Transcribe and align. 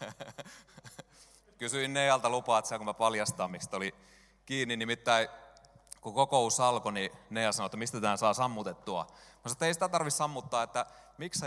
Kysyin 1.58 1.94
Nealta 1.94 2.30
lupaa, 2.30 2.58
että 2.58 2.68
saanko 2.68 2.84
mä 2.84 2.94
paljastaa, 2.94 3.48
miksi 3.48 3.76
oli 3.76 3.94
kiinni. 4.46 4.76
Nimittäin 4.76 5.28
kun 6.00 6.14
kokous 6.14 6.60
alkoi, 6.60 6.92
niin 6.92 7.12
Nea 7.30 7.52
sanoi, 7.52 7.66
että 7.66 7.76
mistä 7.76 8.00
tämän 8.00 8.18
saa 8.18 8.34
sammutettua. 8.34 9.04
Mä 9.04 9.10
sanoin, 9.44 9.52
että 9.52 9.66
ei 9.66 9.74
sitä 9.74 9.88
tarvitse 9.88 10.16
sammuttaa, 10.16 10.62
että 10.62 10.86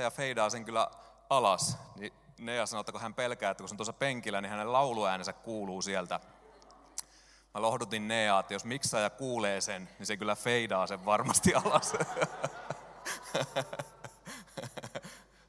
ja 0.02 0.12
feidaa 0.12 0.50
sen 0.50 0.66
kyllä 0.66 0.92
alas. 1.30 1.78
Niin 1.96 2.14
Nea 2.38 2.66
sanoi, 2.66 2.82
että 2.82 2.92
kun 2.92 3.02
hän 3.02 3.14
pelkää, 3.14 3.52
että 3.52 3.62
kun 3.62 3.70
se 3.70 3.74
on 3.74 3.78
tuossa 3.78 3.94
penkillä, 3.94 4.42
niin 4.42 4.50
hänen 4.50 4.74
lauluäänensä 4.74 5.34
kuuluu 5.34 5.82
sieltä. 5.82 6.20
Mä 7.54 7.62
lohdutin 7.62 8.08
Nea, 8.08 8.40
että 8.40 8.54
jos 8.54 8.66
ja 9.00 9.10
kuulee 9.10 9.62
sen, 9.62 9.90
niin 10.00 10.08
se 10.08 10.18
kyllä 10.18 10.36
feidaa 10.36 10.88
sen 10.88 11.06
varmasti 11.06 11.56
alas. 11.66 11.94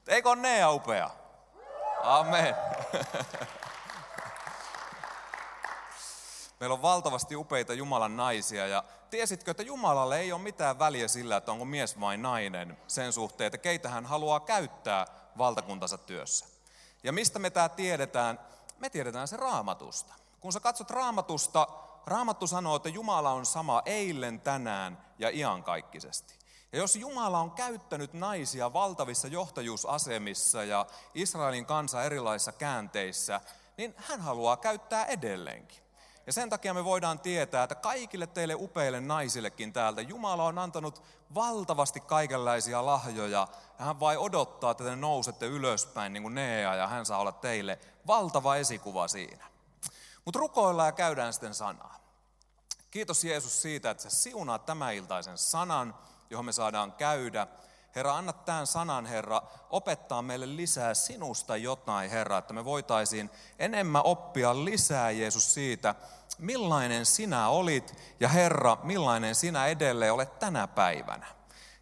Eikö 0.09 0.29
ole 0.31 0.37
Nea 0.37 0.71
upea? 0.71 1.11
Amen. 2.03 2.55
Meillä 6.61 6.75
on 6.75 6.83
valtavasti 6.83 7.37
upeita 7.37 7.75
Jumalan 7.75 8.17
naisia 8.17 8.67
ja 8.67 8.85
tiesitkö, 9.11 9.51
että 9.51 9.63
Jumalalle 9.63 10.19
ei 10.21 10.33
ole 10.33 10.43
mitään 10.43 10.79
väliä 10.79 11.09
sillä, 11.09 11.37
että 11.37 11.53
onko 11.53 11.65
mies 11.65 12.01
vai 12.01 12.17
nainen 12.17 12.79
sen 12.87 13.13
suhteen, 13.13 13.47
että 13.47 13.59
keitä 13.59 13.89
hän 13.89 14.07
haluaa 14.07 14.41
käyttää 14.41 15.07
valtakuntansa 15.39 15.99
työssä. 15.99 16.47
Ja 17.03 17.13
mistä 17.13 17.39
me 17.39 17.51
tämä 17.51 17.69
tiedetään? 17.69 18.41
Me 18.79 18.91
tiedetään 18.91 19.29
se 19.29 19.37
raamatusta. 19.37 20.15
Kun 20.41 20.53
sä 20.53 20.61
katsot 20.61 20.91
raamatusta, 20.91 21.69
raamattu 22.07 22.47
sanoo, 22.47 22.77
että 22.77 22.89
Jumala 22.89 23.31
on 23.31 23.47
sama 23.47 23.83
eilen, 23.85 24.41
tänään 24.41 25.05
ja 25.19 25.31
iankaikkisesti. 25.31 26.44
Ja 26.75 26.81
jos 26.81 26.97
Jumala 26.97 27.41
on 27.41 27.51
käyttänyt 27.51 28.13
naisia 28.13 28.73
valtavissa 28.73 29.29
johtajuusasemissa 29.29 30.65
ja 30.65 30.87
Israelin 31.15 31.67
kansa 31.67 32.03
erilaisissa 32.03 32.53
käänteissä, 32.53 33.41
niin 33.77 33.95
hän 33.97 34.21
haluaa 34.21 34.57
käyttää 34.57 35.05
edelleenkin. 35.05 35.79
Ja 36.27 36.33
sen 36.33 36.51
takia 36.51 36.75
me 36.75 36.85
voidaan 36.85 37.19
tietää, 37.19 37.65
että 37.65 37.75
kaikille 37.75 38.27
teille 38.27 38.55
upeille 38.55 39.01
naisillekin 39.01 39.73
täältä 39.73 40.01
Jumala 40.01 40.45
on 40.45 40.59
antanut 40.59 41.03
valtavasti 41.35 42.01
kaikenlaisia 42.01 42.87
lahjoja. 42.87 43.49
Ja 43.79 43.85
hän 43.87 44.01
vai 44.01 44.17
odottaa, 44.17 44.71
että 44.71 44.85
te 44.85 44.97
nousette 44.97 45.47
ylöspäin 45.47 46.13
niin 46.13 46.23
kuin 46.23 46.35
Nea 46.35 46.75
ja 46.75 46.87
hän 46.87 47.07
saa 47.07 47.19
olla 47.19 47.33
teille 47.33 47.79
valtava 48.07 48.57
esikuva 48.57 49.09
siinä. 49.09 49.45
Mutta 50.25 50.41
rukoillaan 50.41 50.89
ja 50.89 50.93
käydään 50.93 51.33
sitten 51.33 51.55
sanaa. 51.55 52.04
Kiitos 52.95 53.25
Jeesus 53.25 53.63
siitä, 53.63 53.91
että 53.91 54.03
sä 54.03 54.11
siunaat 54.11 54.67
tämän 54.67 54.95
iltaisen 54.95 55.39
sanan, 55.39 55.95
johon 56.31 56.45
me 56.45 56.53
saadaan 56.53 56.93
käydä. 56.93 57.47
Herra, 57.95 58.17
anna 58.17 58.33
tämän 58.33 58.67
sanan, 58.67 59.07
Herra, 59.07 59.43
opettaa 59.71 60.23
meille 60.23 60.57
lisää 60.57 60.95
sinusta 60.95 61.57
jotain, 61.57 62.11
Herra, 62.11 62.39
että 62.39 62.53
me 62.53 62.65
voitaisiin 62.65 63.31
enemmän 63.59 64.03
oppia 64.05 64.65
lisää, 64.65 65.11
Jeesus, 65.11 65.55
siitä, 65.55 65.95
millainen 66.39 67.07
sinä 67.07 67.49
olit, 67.49 67.95
ja 68.21 68.29
Herra, 68.29 68.77
millainen 68.83 69.35
sinä 69.35 69.67
edelleen 69.67 70.13
olet 70.13 70.39
tänä 70.39 70.67
päivänä. 70.67 71.27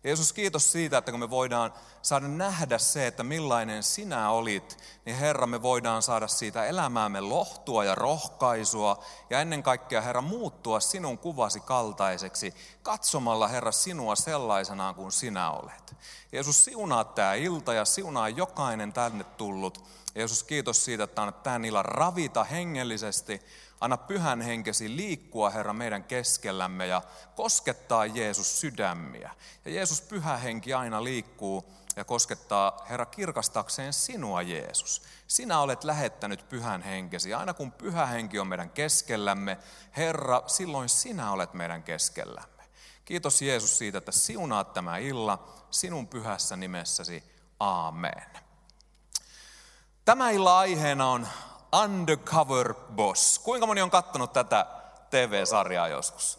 Jeesus, 0.05 0.33
kiitos 0.33 0.73
siitä, 0.73 0.99
että 0.99 1.11
kun 1.11 1.21
me 1.21 1.31
voidaan 1.31 1.73
saada 2.03 2.29
nähdä 2.29 2.79
se, 2.79 3.07
että 3.07 3.23
millainen 3.23 3.83
sinä 3.83 4.31
olit, 4.31 4.79
niin 5.05 5.17
Herra, 5.17 5.47
me 5.47 5.63
voidaan 5.63 6.03
saada 6.03 6.29
siitä 6.29 6.65
elämäämme 6.65 7.21
lohtua 7.21 7.85
ja 7.85 7.95
rohkaisua 7.95 9.05
ja 9.31 9.41
ennen 9.41 9.63
kaikkea, 9.63 10.01
Herra, 10.01 10.21
muuttua 10.21 10.81
sinun 10.81 11.19
kuvasi 11.19 11.61
kaltaiseksi, 11.61 12.55
katsomalla, 12.83 13.49
Herra, 13.49 13.73
sinua 13.73 14.17
sellaisenaan 14.17 14.95
kuin 14.95 15.13
sinä 15.13 15.51
olet. 15.51 15.95
Jeesus, 16.33 16.65
siunaa 16.65 17.05
tämä 17.05 17.35
ilta 17.35 17.75
ja 17.75 17.85
siunaa 17.85 18.29
jokainen 18.29 18.93
tänne 18.93 19.25
tullut. 19.25 19.85
Jeesus, 20.15 20.43
kiitos 20.43 20.85
siitä, 20.85 21.05
että 21.05 21.23
annat 21.23 21.43
tämän 21.43 21.65
illan 21.65 21.85
ravita 21.85 22.45
hengellisesti, 22.45 23.43
Anna 23.83 23.97
pyhän 23.97 24.41
henkesi 24.41 24.97
liikkua, 24.97 25.51
Herra, 25.51 25.73
meidän 25.73 26.05
keskellämme 26.05 26.87
ja 26.87 27.03
koskettaa 27.37 28.07
Jeesus 28.07 28.61
sydämiä. 28.61 29.31
Ja 29.65 29.71
Jeesus 29.71 30.01
pyhä 30.01 30.37
henki 30.37 30.75
aina 30.75 31.05
liikkuu 31.05 31.73
ja 31.97 32.05
koskettaa, 32.05 32.87
Herra, 32.91 33.07
kirkastakseen 33.07 33.93
sinua, 33.93 34.43
Jeesus. 34.43 35.03
Sinä 35.27 35.61
olet 35.61 35.85
lähettänyt 35.85 36.49
pyhän 36.49 36.83
henkesi. 36.83 37.35
Aina 37.35 37.55
kun 37.55 37.73
pyhä 37.73 38.07
henki 38.07 38.39
on 38.39 38.47
meidän 38.47 38.71
keskellämme, 38.71 39.59
Herra, 39.97 40.43
silloin 40.47 40.89
sinä 40.89 41.33
olet 41.33 41.55
meidän 41.55 41.83
keskellämme. 41.83 42.65
Kiitos 43.05 43.43
Jeesus 43.43 43.79
siitä, 43.79 43.99
että 43.99 44.13
siunaat 44.13 44.73
tämä 44.73 44.99
illa 44.99 45.49
sinun 45.71 46.09
pyhässä 46.09 46.57
nimessäsi. 46.57 47.25
Aamen. 47.61 48.27
Tämä 50.05 50.31
illa 50.31 50.59
aiheena 50.59 51.11
on 51.11 51.29
Undercover 51.73 52.75
Boss. 52.75 53.39
Kuinka 53.39 53.67
moni 53.67 53.83
on 53.83 53.91
kattonut 53.91 54.33
tätä 54.33 54.67
TV-sarjaa 55.11 55.89
joskus? 55.89 56.39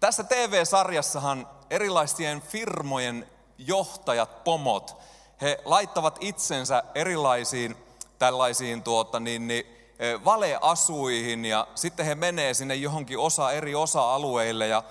Tässä 0.00 0.24
TV-sarjassahan 0.24 1.48
erilaisten 1.70 2.42
firmojen 2.42 3.30
johtajat, 3.58 4.44
pomot, 4.44 4.96
he 5.40 5.58
laittavat 5.64 6.18
itsensä 6.20 6.82
erilaisiin 6.94 7.76
tällaisiin 8.18 8.82
tuota, 8.82 9.20
niin, 9.20 9.48
niin, 9.48 9.66
e, 9.98 10.24
valeasuihin 10.24 11.44
ja 11.44 11.66
sitten 11.74 12.06
he 12.06 12.14
menee 12.14 12.54
sinne 12.54 12.74
johonkin 12.74 13.18
osa, 13.18 13.52
eri 13.52 13.74
osa-alueille 13.74 14.66
ja 14.68 14.82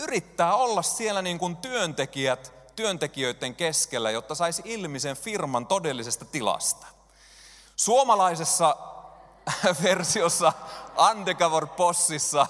yrittää 0.00 0.54
olla 0.54 0.82
siellä 0.82 1.22
niin 1.22 1.38
kuin 1.38 1.56
työntekijät 1.56 2.52
työntekijöiden 2.76 3.54
keskellä, 3.54 4.10
jotta 4.10 4.34
saisi 4.34 4.62
ilmi 4.64 5.00
sen 5.00 5.16
firman 5.16 5.66
todellisesta 5.66 6.24
tilasta. 6.24 6.86
Suomalaisessa 7.76 8.76
versiossa 9.82 10.52
Undercover 11.10 11.66
Possissa. 11.66 12.46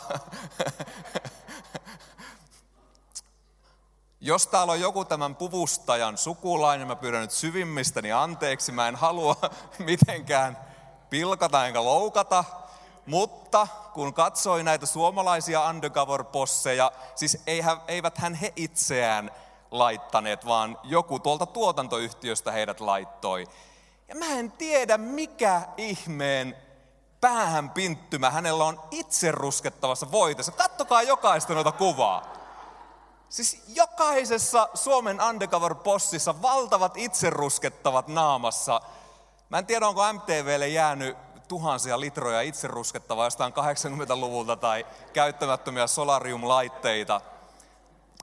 Jos 4.21 4.47
täällä 4.47 4.73
on 4.73 4.81
joku 4.81 5.05
tämän 5.05 5.37
puvustajan 5.37 6.19
sukulainen, 6.19 6.87
mä 6.87 6.97
pyydän 6.97 7.21
nyt 7.21 7.31
syvimmistäni 7.31 8.13
anteeksi. 8.13 8.73
Mä 8.73 8.89
en 8.89 8.97
halua 8.97 9.37
mitenkään 9.79 10.59
pilkata 11.11 11.67
enkä 11.67 11.85
loukata. 11.85 12.45
Mutta 13.07 13.69
kun 13.95 14.15
katsoi 14.15 14.63
näitä 14.63 14.87
suomalaisia 14.87 15.69
undercover-posseja, 15.69 16.93
siis 17.15 17.43
eivät 17.89 18.19
hän 18.19 18.35
he 18.35 18.53
itseään 18.57 19.31
laittaneet, 19.71 20.47
vaan 20.47 20.79
joku 20.83 21.19
tuolta 21.19 21.47
tuotantoyhtiöstä 21.47 22.53
heidät 22.53 22.81
laittoi. 22.81 23.47
Ja 24.09 24.15
mä 24.15 24.27
en 24.27 24.53
tiedä, 24.53 24.99
mikä 24.99 25.63
ihmeen 25.77 26.57
päähän 27.23 27.71
pinttymä 27.71 28.31
hänellä 28.31 28.65
on 28.65 28.81
itse 28.91 29.33
ruskettavassa 29.33 30.11
voitessa. 30.11 30.53
Kattokaa 30.53 31.03
jokaista 31.03 31.55
noita 31.55 31.73
kuvaa. 31.73 32.33
Siis 33.29 33.63
jokaisessa 33.69 34.69
Suomen 34.75 35.21
undercover-possissa 35.21 36.43
valtavat 36.43 36.97
itseruskettavat 36.97 38.09
naamassa. 38.09 38.81
Mä 39.49 39.59
en 39.59 39.67
tiedä, 39.67 39.89
onko 39.89 40.13
MTVlle 40.13 40.69
jäänyt 40.69 41.17
tuhansia 41.49 42.01
litroja 42.01 42.41
itseruskettavaa 42.41 43.27
jostain 43.27 43.53
80-luvulta 43.53 44.57
tai 44.57 44.87
käyttämättömiä 45.13 45.87
solarium-laitteita. 45.87 47.21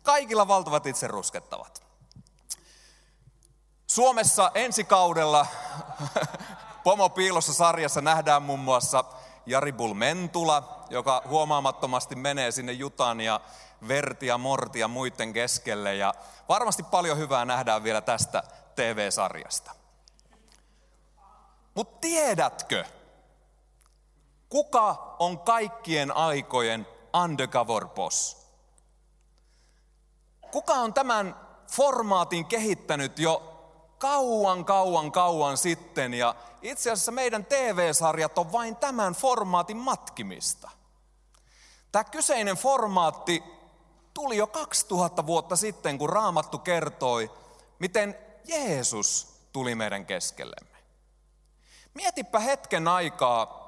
Kaikilla 0.04 0.48
valtavat 0.48 0.86
itseruskettavat. 0.86 1.84
Suomessa 3.88 4.52
ensi 4.54 4.84
kaudella 4.84 5.46
Pomo 6.84 7.10
piilossa 7.10 7.54
sarjassa 7.54 8.02
nähdään 8.02 8.44
muun 8.44 8.60
muassa 8.60 9.04
Jari 9.46 9.74
Bulmentula, 9.74 10.86
joka 10.90 11.22
huomaamattomasti 11.28 12.16
menee 12.16 12.52
sinne 12.52 12.72
Jutan 12.72 13.22
ja 13.22 13.42
Verti 13.88 14.28
ja 14.28 14.38
Morti 14.38 14.80
ja 14.80 14.88
muiden 14.88 15.34
keskelle. 15.34 15.96
Ja 15.96 16.14
varmasti 16.50 16.84
paljon 16.84 17.18
hyvää 17.18 17.46
nähdään 17.46 17.84
vielä 17.84 18.02
tästä 18.02 18.44
TV-sarjasta. 18.76 19.72
Mutta 21.76 21.98
tiedätkö, 22.02 22.86
kuka 24.50 25.16
on 25.20 25.40
kaikkien 25.40 26.16
aikojen 26.18 26.88
undercover 27.24 27.88
boss? 27.88 28.38
Kuka 30.52 30.74
on 30.74 30.94
tämän 30.94 31.36
formaatin 31.72 32.46
kehittänyt 32.46 33.20
jo 33.20 33.56
kauan, 33.98 34.66
kauan, 34.66 35.12
kauan 35.12 35.58
sitten 35.58 36.14
ja 36.14 36.36
itse 36.62 36.92
asiassa 36.92 37.12
meidän 37.12 37.46
TV-sarjat 37.46 38.38
on 38.38 38.52
vain 38.52 38.76
tämän 38.76 39.14
formaatin 39.14 39.78
matkimista. 39.78 40.70
Tämä 41.92 42.04
kyseinen 42.04 42.56
formaatti 42.56 43.44
tuli 44.14 44.38
jo 44.38 44.48
2000 44.48 45.26
vuotta 45.26 45.56
sitten, 45.56 45.98
kun 45.98 46.10
Raamattu 46.10 46.58
kertoi, 46.58 47.32
miten 47.80 48.16
Jeesus 48.46 49.28
tuli 49.54 49.76
meidän 49.76 50.06
keskellemme. 50.06 50.78
Mietipä 51.94 52.40
hetken 52.40 52.88
aikaa, 52.88 53.60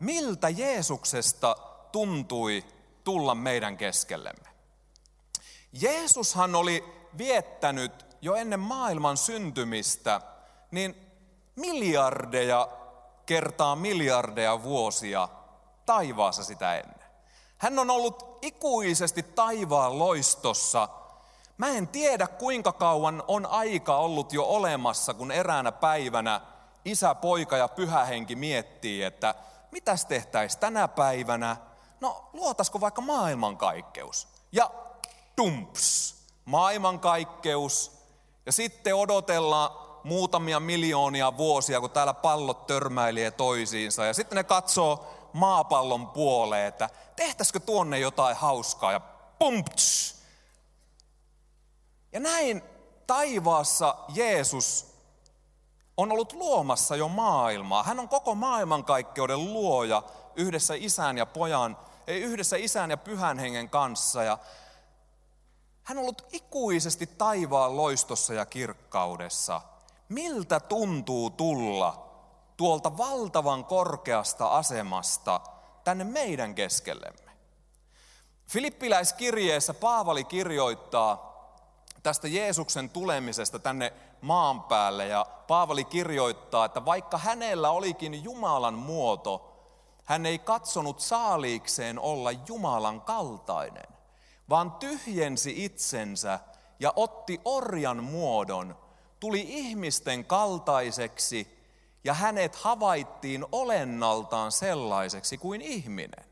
miltä 0.00 0.48
Jeesuksesta 0.48 1.56
tuntui 1.92 2.64
tulla 3.04 3.34
meidän 3.34 3.76
keskellemme. 3.76 4.50
Jeesushan 5.72 6.54
oli 6.54 6.84
viettänyt 7.18 8.06
jo 8.22 8.34
ennen 8.34 8.60
maailman 8.60 9.16
syntymistä 9.16 10.20
niin 10.70 11.09
miljardeja 11.60 12.68
kertaa 13.26 13.76
miljardeja 13.76 14.62
vuosia 14.62 15.28
taivaassa 15.86 16.44
sitä 16.44 16.76
ennen. 16.76 17.10
Hän 17.58 17.78
on 17.78 17.90
ollut 17.90 18.38
ikuisesti 18.42 19.22
taivaan 19.22 19.98
loistossa. 19.98 20.88
Mä 21.58 21.68
en 21.68 21.88
tiedä 21.88 22.26
kuinka 22.26 22.72
kauan 22.72 23.24
on 23.28 23.46
aika 23.46 23.96
ollut 23.96 24.32
jo 24.32 24.44
olemassa, 24.44 25.14
kun 25.14 25.32
eräänä 25.32 25.72
päivänä 25.72 26.40
isä, 26.84 27.14
poika 27.14 27.56
ja 27.56 27.68
pyhä 27.68 28.04
henki 28.04 28.36
miettii, 28.36 29.02
että 29.02 29.34
mitäs 29.70 30.04
tehtäisiin 30.04 30.60
tänä 30.60 30.88
päivänä? 30.88 31.56
No 32.00 32.30
luotasko 32.32 32.80
vaikka 32.80 33.02
maailmankaikkeus? 33.02 34.28
Ja 34.52 34.70
dumps, 35.36 36.14
maailmankaikkeus. 36.44 37.92
Ja 38.46 38.52
sitten 38.52 38.94
odotellaan 38.94 39.70
muutamia 40.04 40.60
miljoonia 40.60 41.36
vuosia, 41.36 41.80
kun 41.80 41.90
täällä 41.90 42.14
pallot 42.14 42.66
törmäilee 42.66 43.30
toisiinsa. 43.30 44.04
Ja 44.04 44.14
sitten 44.14 44.36
ne 44.36 44.44
katsoo 44.44 45.06
maapallon 45.32 46.06
puoleen, 46.06 46.66
että 46.66 46.90
tehtäisikö 47.16 47.60
tuonne 47.60 47.98
jotain 47.98 48.36
hauskaa. 48.36 48.92
Ja 48.92 49.00
pumpts! 49.38 50.14
Ja 52.12 52.20
näin 52.20 52.62
taivaassa 53.06 53.94
Jeesus 54.08 54.86
on 55.96 56.12
ollut 56.12 56.32
luomassa 56.32 56.96
jo 56.96 57.08
maailmaa. 57.08 57.82
Hän 57.82 58.00
on 58.00 58.08
koko 58.08 58.34
maailmankaikkeuden 58.34 59.44
luoja 59.44 60.02
yhdessä 60.36 60.74
isän 60.76 61.18
ja 61.18 61.26
pojan, 61.26 61.76
ei 62.06 62.20
yhdessä 62.22 62.56
isän 62.56 62.90
ja 62.90 62.96
pyhän 62.96 63.38
hengen 63.38 63.70
kanssa. 63.70 64.22
Ja 64.22 64.38
hän 65.82 65.98
on 65.98 66.02
ollut 66.02 66.26
ikuisesti 66.32 67.06
taivaan 67.06 67.76
loistossa 67.76 68.34
ja 68.34 68.46
kirkkaudessa. 68.46 69.60
Miltä 70.10 70.60
tuntuu 70.60 71.30
tulla 71.30 72.10
tuolta 72.56 72.96
valtavan 72.96 73.64
korkeasta 73.64 74.48
asemasta 74.48 75.40
tänne 75.84 76.04
meidän 76.04 76.54
keskellemme? 76.54 77.30
Filippiläiskirjeessä 78.46 79.74
Paavali 79.74 80.24
kirjoittaa 80.24 81.30
tästä 82.02 82.28
Jeesuksen 82.28 82.90
tulemisesta 82.90 83.58
tänne 83.58 83.92
maan 84.20 84.62
päälle 84.62 85.06
ja 85.06 85.26
Paavali 85.46 85.84
kirjoittaa, 85.84 86.64
että 86.64 86.84
vaikka 86.84 87.18
hänellä 87.18 87.70
olikin 87.70 88.24
Jumalan 88.24 88.74
muoto, 88.74 89.52
hän 90.04 90.26
ei 90.26 90.38
katsonut 90.38 91.00
saaliikseen 91.00 91.98
olla 91.98 92.30
Jumalan 92.32 93.00
kaltainen, 93.00 93.88
vaan 94.48 94.72
tyhjensi 94.72 95.64
itsensä 95.64 96.38
ja 96.80 96.92
otti 96.96 97.40
orjan 97.44 98.04
muodon, 98.04 98.76
tuli 99.20 99.44
ihmisten 99.48 100.24
kaltaiseksi 100.24 101.60
ja 102.04 102.14
hänet 102.14 102.54
havaittiin 102.56 103.46
olennaltaan 103.52 104.52
sellaiseksi 104.52 105.38
kuin 105.38 105.60
ihminen. 105.60 106.24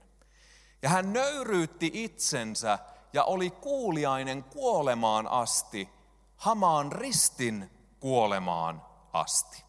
Ja 0.82 0.88
hän 0.88 1.12
nöyryytti 1.12 1.90
itsensä 1.94 2.78
ja 3.12 3.24
oli 3.24 3.50
kuuliainen 3.50 4.44
kuolemaan 4.44 5.26
asti, 5.26 5.88
hamaan 6.36 6.92
ristin 6.92 7.70
kuolemaan 8.00 8.82
asti. 9.12 9.64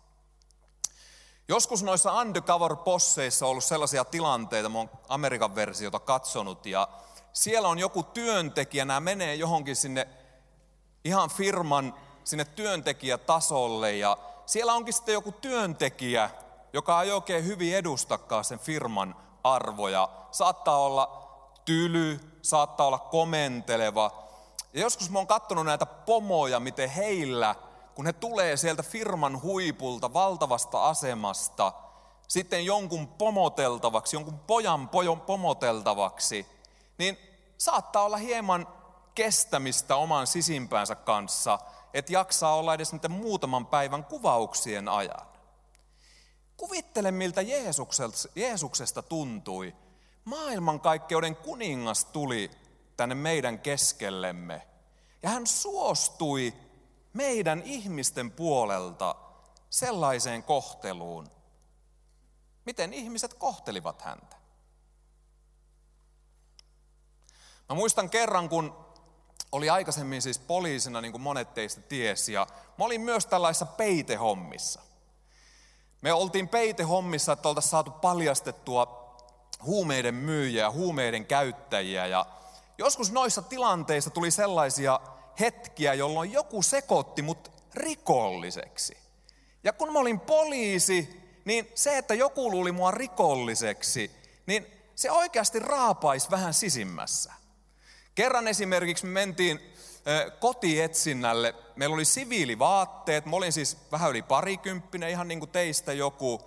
Joskus 1.48 1.84
noissa 1.84 2.14
undercover-posseissa 2.14 3.46
on 3.46 3.52
ollut 3.52 3.64
sellaisia 3.64 4.06
tilanteita, 4.06 4.70
mä 4.70 4.78
oon 4.78 4.90
Amerikan 5.08 5.56
versiota 5.56 6.00
katsonut, 6.00 6.66
ja 6.66 6.88
siellä 7.34 7.68
on 7.68 7.80
joku 7.80 8.04
työntekijä, 8.04 8.86
nämä 8.86 9.00
menee 9.00 9.36
johonkin 9.36 9.76
sinne 9.76 10.08
ihan 11.06 11.30
firman 11.30 11.94
sinne 12.30 12.46
työntekijätasolle, 12.46 13.96
ja 13.96 14.18
siellä 14.46 14.74
onkin 14.74 14.94
sitten 14.94 15.14
joku 15.14 15.32
työntekijä, 15.32 16.30
joka 16.74 17.02
ei 17.02 17.12
oikein 17.12 17.46
hyvin 17.46 17.76
edustakaan 17.76 18.44
sen 18.44 18.60
firman 18.60 19.16
arvoja. 19.44 20.10
Saattaa 20.32 20.78
olla 20.78 21.30
tyly, 21.66 22.20
saattaa 22.42 22.88
olla 22.88 23.00
komenteleva. 23.00 24.12
Ja 24.74 24.82
joskus 24.82 25.10
mä 25.10 25.20
oon 25.20 25.28
katsonut 25.28 25.66
näitä 25.66 25.86
pomoja, 25.86 26.60
miten 26.60 26.90
heillä, 26.90 27.56
kun 27.96 28.06
he 28.06 28.14
tulee 28.14 28.58
sieltä 28.58 28.84
firman 28.84 29.42
huipulta, 29.42 30.14
valtavasta 30.14 30.90
asemasta, 30.90 31.74
sitten 32.28 32.66
jonkun 32.66 33.08
pomoteltavaksi, 33.08 34.16
jonkun 34.16 34.40
pojan 34.40 34.90
pojon 34.90 35.22
pomoteltavaksi, 35.22 36.46
niin 36.98 37.18
saattaa 37.58 38.04
olla 38.04 38.18
hieman 38.18 38.68
kestämistä 39.16 39.96
oman 39.96 40.28
sisimpäänsä 40.28 40.96
kanssa, 40.96 41.60
että 41.94 42.14
jaksaa 42.14 42.56
olla 42.56 42.74
edes 42.74 42.94
niiden 42.94 43.12
muutaman 43.12 43.66
päivän 43.66 44.06
kuvauksien 44.06 44.88
ajan. 44.90 45.28
Kuvittele, 46.58 47.12
miltä 47.12 47.42
Jeesuksesta 48.36 49.02
tuntui, 49.02 49.76
maailmankaikkeuden 50.26 51.36
kuningas 51.36 52.06
tuli 52.06 52.52
tänne 52.98 53.16
meidän 53.16 53.60
keskellemme. 53.60 54.68
Ja 55.24 55.30
hän 55.30 55.48
suostui 55.48 56.54
meidän 57.14 57.62
ihmisten 57.66 58.32
puolelta 58.32 59.16
sellaiseen 59.70 60.44
kohteluun, 60.44 61.32
miten 62.66 62.94
ihmiset 62.94 63.34
kohtelivat 63.34 64.02
häntä. 64.02 64.36
Mä 67.70 67.76
muistan 67.76 68.10
kerran, 68.10 68.50
kun 68.50 68.89
oli 69.52 69.70
aikaisemmin 69.70 70.22
siis 70.22 70.40
poliisina, 70.40 71.02
niin 71.02 71.12
kuin 71.12 71.22
monet 71.22 71.54
teistä 71.54 71.82
tiesi, 71.82 72.34
ja 72.34 72.48
mä 72.78 72.86
olin 72.86 73.02
myös 73.02 73.26
tällaisessa 73.26 73.66
peitehommissa. 73.66 74.82
Me 76.02 76.14
oltiin 76.14 76.48
peitehommissa, 76.48 77.32
että 77.32 77.50
oltaisiin 77.50 77.72
saatu 77.72 77.92
paljastettua 77.92 79.16
huumeiden 79.66 80.16
myyjiä, 80.16 80.72
huumeiden 80.72 81.26
käyttäjiä. 81.26 82.06
Ja 82.06 82.26
joskus 82.78 83.12
noissa 83.12 83.42
tilanteissa 83.42 84.10
tuli 84.10 84.32
sellaisia 84.32 85.00
hetkiä, 85.40 85.94
jolloin 85.94 86.32
joku 86.32 86.62
sekoitti 86.62 87.22
mut 87.22 87.52
rikolliseksi. 87.74 88.98
Ja 89.64 89.74
kun 89.74 89.94
mä 89.94 90.00
olin 90.00 90.20
poliisi, 90.20 91.24
niin 91.46 91.72
se, 91.76 91.98
että 91.98 92.14
joku 92.14 92.52
luuli 92.52 92.72
mua 92.72 92.92
rikolliseksi, 92.92 94.12
niin 94.46 94.68
se 94.96 95.12
oikeasti 95.12 95.60
raapaisi 95.60 96.32
vähän 96.32 96.54
sisimmässä. 96.54 97.34
Kerran 98.16 98.48
esimerkiksi 98.48 99.06
me 99.06 99.12
mentiin 99.12 99.74
kotietsinnälle. 100.40 101.56
Meillä 101.76 101.94
oli 101.94 102.06
siviilivaatteet. 102.06 103.26
Mä 103.26 103.36
olin 103.36 103.54
siis 103.54 103.78
vähän 103.92 104.10
yli 104.10 104.22
parikymppinen, 104.22 105.10
ihan 105.10 105.28
niin 105.28 105.40
kuin 105.40 105.52
teistä 105.52 105.94
joku. 105.94 106.42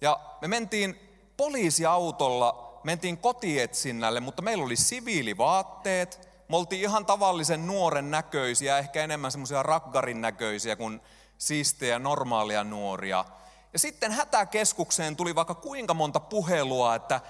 Ja 0.00 0.20
me 0.40 0.48
mentiin 0.48 1.00
poliisiautolla 1.36 2.68
mentiin 2.84 3.18
kotietsinnälle, 3.18 4.20
mutta 4.20 4.42
meillä 4.42 4.64
oli 4.64 4.76
siviilivaatteet. 4.76 6.28
Me 6.48 6.56
oltiin 6.56 6.82
ihan 6.82 7.06
tavallisen 7.06 7.66
nuoren 7.66 8.10
näköisiä, 8.10 8.78
ehkä 8.78 9.04
enemmän 9.04 9.30
semmoisia 9.30 9.62
rakkarin 9.62 10.20
näköisiä 10.20 10.76
kuin 10.76 11.00
siistejä 11.38 11.98
normaalia 11.98 12.64
nuoria. 12.64 13.24
Ja 13.72 13.78
sitten 13.78 14.12
hätäkeskukseen 14.12 15.16
tuli 15.16 15.34
vaikka 15.34 15.54
kuinka 15.54 15.94
monta 15.94 16.20
puhelua, 16.20 16.94
että 16.94 17.20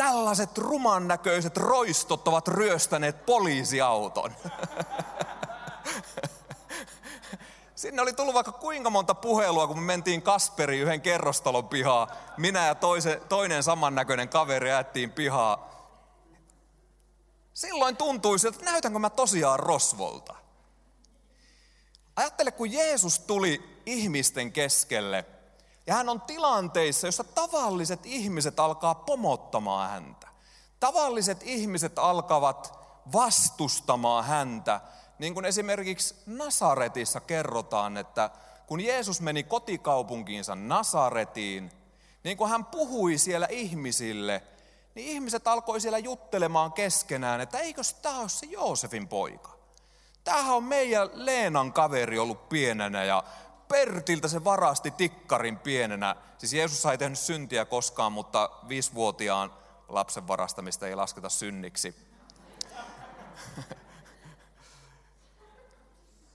tällaiset 0.00 0.58
ruman 0.58 1.08
näköiset 1.08 1.56
roistot 1.56 2.28
ovat 2.28 2.48
ryöstäneet 2.48 3.26
poliisiauton. 3.26 4.34
Sinne 7.74 8.02
oli 8.02 8.12
tullut 8.12 8.34
vaikka 8.34 8.52
kuinka 8.52 8.90
monta 8.90 9.14
puhelua, 9.14 9.66
kun 9.66 9.78
me 9.78 9.84
mentiin 9.84 10.22
Kasperi 10.22 10.78
yhden 10.78 11.00
kerrostalon 11.00 11.68
pihaa. 11.68 12.08
Minä 12.36 12.66
ja 12.66 12.74
toise, 12.74 13.22
toinen 13.28 13.62
samannäköinen 13.62 14.28
kaveri 14.28 14.68
jättiin 14.68 15.12
pihaa. 15.12 15.70
Silloin 17.54 17.96
tuntui 17.96 18.38
siltä, 18.38 18.56
että 18.56 18.70
näytänkö 18.70 18.98
mä 18.98 19.10
tosiaan 19.10 19.58
rosvolta. 19.58 20.34
Ajattele, 22.16 22.50
kun 22.50 22.72
Jeesus 22.72 23.18
tuli 23.18 23.80
ihmisten 23.86 24.52
keskelle, 24.52 25.24
ja 25.90 25.96
hän 25.96 26.08
on 26.08 26.20
tilanteissa, 26.20 27.06
jossa 27.06 27.24
tavalliset 27.24 28.06
ihmiset 28.06 28.60
alkaa 28.60 28.94
pomottamaan 28.94 29.90
häntä. 29.90 30.28
Tavalliset 30.80 31.42
ihmiset 31.42 31.98
alkavat 31.98 32.78
vastustamaan 33.12 34.24
häntä 34.24 34.80
niin 35.18 35.34
kuin 35.34 35.46
esimerkiksi 35.46 36.14
Nasaretissa 36.26 37.20
kerrotaan, 37.20 37.96
että 37.96 38.30
kun 38.66 38.80
Jeesus 38.80 39.20
meni 39.20 39.42
kotikaupunkiinsa 39.42 40.54
Nasaretiin, 40.54 41.72
niin 42.24 42.36
kun 42.36 42.50
hän 42.50 42.64
puhui 42.64 43.18
siellä 43.18 43.46
ihmisille, 43.50 44.42
niin 44.94 45.08
ihmiset 45.08 45.48
alkoi 45.48 45.80
siellä 45.80 45.98
juttelemaan 45.98 46.72
keskenään, 46.72 47.40
että 47.40 47.58
eikös 47.58 47.94
tämä 47.94 48.20
ole 48.20 48.28
se 48.28 48.46
Joosefin 48.46 49.08
poika. 49.08 49.50
Tämähän 50.24 50.56
on 50.56 50.64
meidän 50.64 51.10
Leenan 51.12 51.72
kaveri 51.72 52.18
ollut 52.18 52.48
pienenä 52.48 53.04
ja 53.04 53.24
Pertiltä 53.70 54.28
se 54.28 54.44
varasti 54.44 54.90
tikkarin 54.90 55.58
pienenä. 55.58 56.16
Siis 56.38 56.52
Jeesus 56.52 56.86
ei 56.86 56.98
tehnyt 56.98 57.18
syntiä 57.18 57.64
koskaan, 57.64 58.12
mutta 58.12 58.50
viisivuotiaan 58.68 59.52
lapsen 59.88 60.28
varastamista 60.28 60.86
ei 60.86 60.94
lasketa 60.94 61.28
synniksi. 61.28 61.94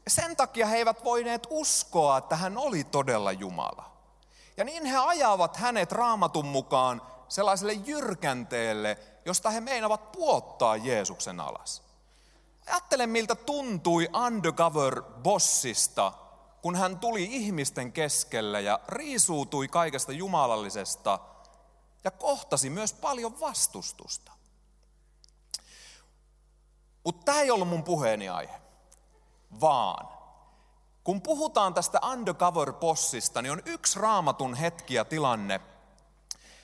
Sen 0.07 0.35
takia 0.35 0.67
he 0.67 0.77
eivät 0.77 1.03
voineet 1.03 1.47
uskoa, 1.49 2.17
että 2.17 2.35
hän 2.35 2.57
oli 2.57 2.83
todella 2.83 3.31
Jumala. 3.31 3.91
Ja 4.57 4.63
niin 4.63 4.85
he 4.85 4.97
ajavat 4.97 5.57
hänet 5.57 5.91
raamatun 5.91 6.45
mukaan 6.45 7.01
sellaiselle 7.29 7.73
jyrkänteelle, 7.73 8.97
josta 9.25 9.49
he 9.49 9.61
meinavat 9.61 10.11
puottaa 10.11 10.75
Jeesuksen 10.75 11.39
alas. 11.39 11.83
Ajattele, 12.67 13.07
miltä 13.07 13.35
tuntui 13.35 14.09
undercover-bossista, 14.13 16.11
kun 16.65 16.75
hän 16.75 16.99
tuli 16.99 17.23
ihmisten 17.23 17.91
keskelle 17.91 18.61
ja 18.61 18.79
riisuutui 18.87 19.67
kaikesta 19.67 20.11
jumalallisesta 20.11 21.19
ja 22.03 22.11
kohtasi 22.11 22.69
myös 22.69 22.93
paljon 22.93 23.39
vastustusta. 23.39 24.31
Mutta 27.03 27.25
tämä 27.25 27.41
ei 27.41 27.51
ollut 27.51 27.67
mun 27.67 27.83
puheeni 27.83 28.29
aihe, 28.29 28.61
vaan 29.61 30.07
kun 31.03 31.21
puhutaan 31.21 31.73
tästä 31.73 31.99
undercover-bossista, 32.03 33.41
niin 33.41 33.51
on 33.51 33.61
yksi 33.65 33.99
raamatun 33.99 34.55
hetki 34.55 34.93
ja 34.93 35.05
tilanne, 35.05 35.61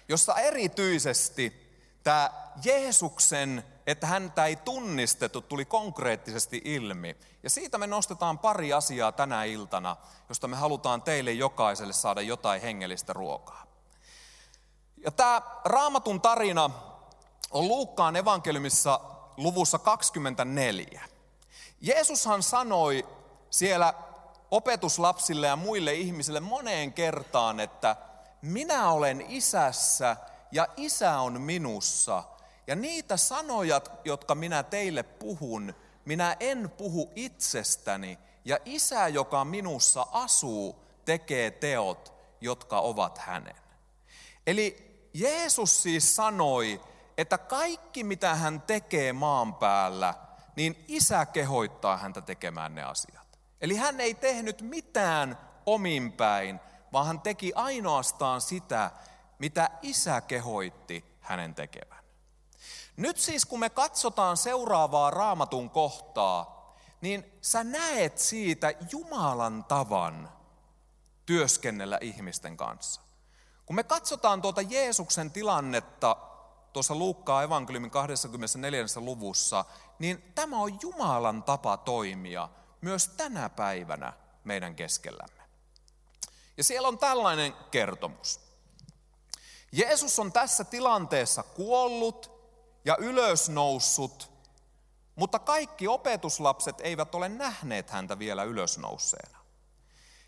jossa 0.10 0.36
erityisesti 0.36 1.74
tämä 2.04 2.32
Jeesuksen, 2.64 3.64
että 3.92 4.08
häntä 4.08 4.46
ei 4.46 4.56
tunnistettu, 4.56 5.42
tuli 5.42 5.66
konkreettisesti 5.66 6.62
ilmi. 6.66 7.18
Ja 7.44 7.50
siitä 7.50 7.78
me 7.78 7.88
nostetaan 7.88 8.40
pari 8.40 8.74
asiaa 8.74 9.12
tänä 9.12 9.44
iltana, 9.44 9.98
josta 10.30 10.48
me 10.48 10.56
halutaan 10.56 11.02
teille 11.02 11.32
jokaiselle 11.32 11.94
saada 11.94 12.22
jotain 12.22 12.62
hengellistä 12.62 13.14
ruokaa. 13.14 13.66
Ja 14.98 15.12
tämä 15.12 15.42
raamatun 15.66 16.22
tarina 16.22 16.70
on 17.52 17.68
Luukkaan 17.68 18.16
evankeliumissa 18.16 19.00
luvussa 19.38 19.80
24. 19.80 21.02
Jeesushan 21.82 22.44
sanoi 22.44 23.08
siellä 23.50 23.94
opetuslapsille 24.52 25.48
ja 25.48 25.56
muille 25.56 25.94
ihmisille 25.94 26.40
moneen 26.40 26.94
kertaan, 26.94 27.60
että 27.60 27.96
minä 28.42 28.90
olen 28.90 29.26
isässä 29.28 30.18
ja 30.52 30.68
isä 30.78 31.20
on 31.20 31.42
minussa. 31.42 32.24
Ja 32.72 32.76
niitä 32.76 33.18
sanoja, 33.18 33.82
jotka 34.06 34.36
minä 34.36 34.64
teille 34.64 35.04
puhun, 35.04 35.76
minä 36.06 36.36
en 36.40 36.72
puhu 36.78 37.12
itsestäni. 37.16 38.20
Ja 38.46 38.58
isä, 38.66 39.08
joka 39.08 39.46
minussa 39.46 40.08
asuu, 40.12 40.86
tekee 41.06 41.52
teot, 41.52 42.14
jotka 42.42 42.80
ovat 42.80 43.18
hänen. 43.18 43.56
Eli 44.48 44.98
Jeesus 45.14 45.84
siis 45.84 46.16
sanoi, 46.16 46.82
että 47.18 47.38
kaikki 47.38 48.04
mitä 48.04 48.36
hän 48.36 48.62
tekee 48.62 49.14
maan 49.14 49.56
päällä, 49.56 50.14
niin 50.56 50.86
isä 50.88 51.26
kehoittaa 51.26 51.98
häntä 51.98 52.22
tekemään 52.22 52.76
ne 52.76 52.84
asiat. 52.84 53.40
Eli 53.62 53.76
hän 53.76 54.00
ei 54.02 54.14
tehnyt 54.14 54.62
mitään 54.62 55.38
ominpäin, 55.66 56.60
vaan 56.94 57.08
hän 57.08 57.22
teki 57.22 57.52
ainoastaan 57.56 58.42
sitä, 58.42 58.92
mitä 59.40 59.70
isä 59.82 60.22
kehoitti 60.22 61.06
hänen 61.20 61.56
tekevän. 61.56 62.01
Nyt 63.02 63.18
siis 63.18 63.46
kun 63.46 63.60
me 63.60 63.70
katsotaan 63.70 64.38
seuraavaa 64.38 65.12
raamatun 65.12 65.70
kohtaa, 65.70 66.74
niin 67.02 67.38
sä 67.42 67.64
näet 67.64 68.18
siitä 68.18 68.74
Jumalan 68.92 69.64
tavan 69.64 70.30
työskennellä 71.26 71.98
ihmisten 72.02 72.58
kanssa. 72.58 73.02
Kun 73.66 73.76
me 73.76 73.84
katsotaan 73.84 74.42
tuota 74.42 74.62
Jeesuksen 74.62 75.32
tilannetta 75.32 76.16
tuossa 76.74 76.96
Luukkaa 76.96 77.44
evankeliumin 77.44 77.92
24. 77.92 78.86
luvussa, 78.96 79.66
niin 80.00 80.32
tämä 80.36 80.58
on 80.58 80.78
Jumalan 80.82 81.44
tapa 81.44 81.78
toimia 81.78 82.50
myös 82.82 83.08
tänä 83.08 83.50
päivänä 83.50 84.14
meidän 84.44 84.76
keskellämme. 84.76 85.44
Ja 86.58 86.64
siellä 86.64 86.88
on 86.88 86.98
tällainen 86.98 87.54
kertomus. 87.72 88.40
Jeesus 89.72 90.20
on 90.20 90.32
tässä 90.32 90.64
tilanteessa 90.64 91.44
kuollut 91.44 92.41
ja 92.86 92.98
ylösnoussut, 93.00 94.32
mutta 95.16 95.40
kaikki 95.40 95.88
opetuslapset 95.88 96.82
eivät 96.82 97.16
ole 97.16 97.30
nähneet 97.30 97.90
häntä 97.90 98.20
vielä 98.20 98.44
ylösnouseena. 98.44 99.38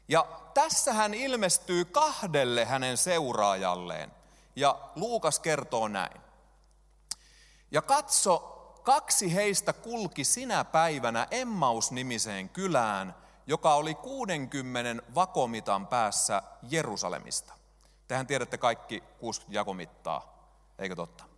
Ja 0.07 0.27
tässä 0.53 0.93
hän 0.93 1.13
ilmestyy 1.13 1.85
kahdelle 1.85 2.65
hänen 2.65 2.97
seuraajalleen. 2.97 4.11
Ja 4.55 4.79
Luukas 4.95 5.39
kertoo 5.39 5.87
näin. 5.87 6.21
Ja 7.71 7.81
katso, 7.81 8.39
kaksi 8.83 9.33
heistä 9.33 9.73
kulki 9.73 10.23
sinä 10.23 10.63
päivänä 10.63 11.27
Emmaus-nimiseen 11.31 12.49
kylään, 12.49 13.15
joka 13.47 13.73
oli 13.73 13.95
60 13.95 15.03
vakomitan 15.15 15.87
päässä 15.87 16.41
Jerusalemista. 16.63 17.53
Tehän 18.07 18.27
tiedätte 18.27 18.57
kaikki 18.57 19.03
60 19.19 19.57
jakomittaa, 19.57 20.49
eikö 20.79 20.95
totta? 20.95 21.32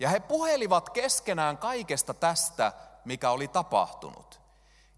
Ja 0.00 0.08
he 0.08 0.20
puhelivat 0.20 0.90
keskenään 0.90 1.58
kaikesta 1.58 2.14
tästä, 2.14 2.72
mikä 3.04 3.30
oli 3.30 3.48
tapahtunut. 3.48 4.40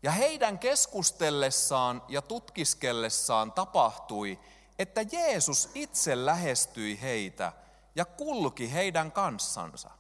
Ja 0.03 0.11
heidän 0.11 0.59
keskustellessaan 0.59 2.03
ja 2.09 2.23
tutkiskellessaan 2.23 3.53
tapahtui, 3.53 4.39
että 4.79 5.05
Jeesus 5.13 5.71
itse 5.75 6.25
lähestyi 6.27 7.01
heitä 7.01 7.53
ja 7.95 8.05
kulki 8.05 8.73
heidän 8.73 9.13
kanssansa. 9.13 9.91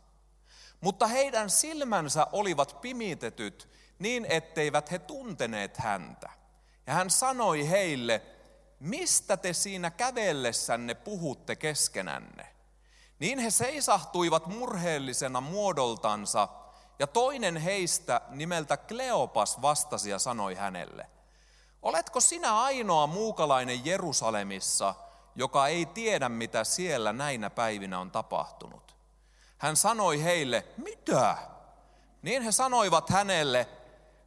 Mutta 0.80 1.06
heidän 1.06 1.50
silmänsä 1.50 2.26
olivat 2.32 2.80
pimitetyt 2.80 3.68
niin, 3.99 4.26
etteivät 4.28 4.90
he 4.90 4.99
tunteneet 4.99 5.76
häntä. 5.76 6.30
Ja 6.87 6.94
hän 6.94 7.11
sanoi 7.11 7.68
heille, 7.68 8.23
mistä 8.80 9.37
te 9.37 9.52
siinä 9.52 9.90
kävellessänne 9.90 10.94
puhutte 10.94 11.56
keskenänne? 11.56 12.51
Niin 13.23 13.38
he 13.38 13.50
seisahtuivat 13.50 14.47
murheellisena 14.47 15.41
muodoltansa, 15.41 16.49
ja 16.99 17.07
toinen 17.07 17.57
heistä 17.57 18.21
nimeltä 18.29 18.76
Kleopas 18.76 19.62
vastasi 19.62 20.11
ja 20.11 20.19
sanoi 20.19 20.55
hänelle, 20.55 21.07
Oletko 21.83 22.21
sinä 22.21 22.61
ainoa 22.61 23.07
muukalainen 23.07 23.87
Jerusalemissa, 23.87 24.95
joka 25.37 25.67
ei 25.67 25.87
tiedä, 25.87 26.29
mitä 26.29 26.64
siellä 26.64 27.12
näinä 27.12 27.50
päivinä 27.50 27.99
on 27.99 28.11
tapahtunut? 28.11 28.97
Hän 29.59 29.76
sanoi 29.76 30.23
heille, 30.23 30.67
mitä? 30.76 31.37
Niin 32.23 32.43
he 32.43 32.52
sanoivat 32.52 33.11
hänelle, 33.11 33.69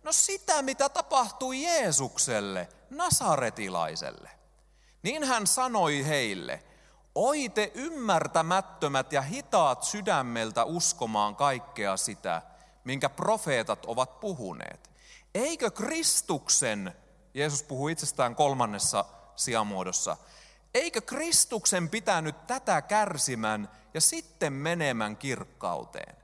no 0.04 0.12
sitä, 0.12 0.62
mitä 0.62 0.90
tapahtui 0.90 1.64
Jeesukselle, 1.64 2.70
nasaretilaiselle. 2.90 4.30
Niin 5.04 5.24
hän 5.24 5.48
sanoi 5.48 6.06
heille, 6.06 6.64
oi 7.16 7.50
te 7.50 7.72
ymmärtämättömät 7.74 9.14
ja 9.14 9.22
hitaat 9.22 9.84
sydämeltä 9.84 10.64
uskomaan 10.64 11.36
kaikkea 11.36 11.98
sitä, 11.98 12.42
minkä 12.84 13.10
profeetat 13.10 13.86
ovat 13.86 14.20
puhuneet. 14.20 14.90
Eikö 15.36 15.72
Kristuksen, 15.72 16.96
Jeesus 17.34 17.64
puhuu 17.64 17.88
itsestään 17.88 18.36
kolmannessa 18.36 19.06
sijamuodossa, 19.36 20.18
eikö 20.74 21.02
Kristuksen 21.02 21.90
pitänyt 21.90 22.48
tätä 22.48 22.82
kärsimän 22.82 23.70
ja 23.94 24.02
sitten 24.02 24.54
menemään 24.54 25.18
kirkkauteen? 25.18 26.16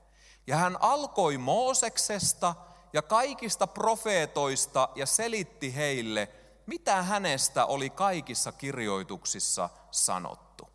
Ja 0.48 0.58
hän 0.58 0.78
alkoi 0.80 1.38
Mooseksesta 1.38 2.56
ja 2.94 3.02
kaikista 3.02 3.68
profeetoista 3.68 4.90
ja 4.96 5.06
selitti 5.06 5.76
heille, 5.76 6.30
mitä 6.66 7.04
hänestä 7.04 7.66
oli 7.66 7.90
kaikissa 7.90 8.52
kirjoituksissa 8.52 9.70
sanottu. 9.92 10.71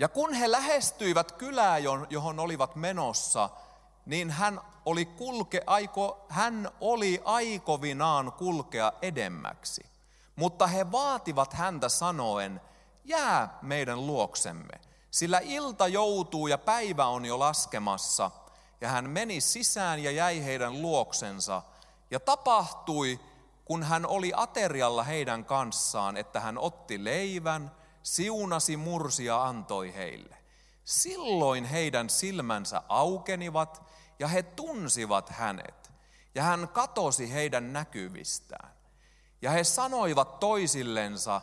Ja 0.00 0.08
kun 0.08 0.34
he 0.34 0.50
lähestyivät 0.50 1.32
kylää, 1.32 1.78
johon 2.10 2.38
olivat 2.38 2.76
menossa, 2.76 3.50
niin 4.06 4.30
hän 4.30 4.60
oli, 4.86 5.04
kulke, 5.04 5.60
aiko, 5.66 6.26
hän 6.28 6.70
oli 6.80 7.22
aikovinaan 7.24 8.32
kulkea 8.32 8.92
edemmäksi. 9.02 9.86
Mutta 10.36 10.66
he 10.66 10.92
vaativat 10.92 11.52
häntä 11.52 11.88
sanoen, 11.88 12.60
jää 13.04 13.58
meidän 13.62 14.06
luoksemme, 14.06 14.80
sillä 15.10 15.40
ilta 15.42 15.88
joutuu 15.88 16.46
ja 16.46 16.58
päivä 16.58 17.06
on 17.06 17.24
jo 17.24 17.38
laskemassa. 17.38 18.30
Ja 18.80 18.88
hän 18.88 19.10
meni 19.10 19.40
sisään 19.40 19.98
ja 19.98 20.10
jäi 20.10 20.44
heidän 20.44 20.82
luoksensa. 20.82 21.62
Ja 22.10 22.20
tapahtui, 22.20 23.20
kun 23.64 23.82
hän 23.82 24.06
oli 24.06 24.32
aterialla 24.36 25.02
heidän 25.02 25.44
kanssaan, 25.44 26.16
että 26.16 26.40
hän 26.40 26.58
otti 26.58 27.04
leivän, 27.04 27.79
siunasi 28.02 28.76
mursi 28.76 29.24
ja 29.24 29.44
antoi 29.44 29.94
heille. 29.94 30.36
Silloin 30.84 31.64
heidän 31.64 32.10
silmänsä 32.10 32.82
aukenivat 32.88 33.82
ja 34.18 34.28
he 34.28 34.42
tunsivat 34.42 35.28
hänet. 35.28 35.92
Ja 36.34 36.42
hän 36.42 36.68
katosi 36.68 37.32
heidän 37.32 37.72
näkyvistään. 37.72 38.70
Ja 39.42 39.50
he 39.50 39.64
sanoivat 39.64 40.40
toisillensa, 40.40 41.40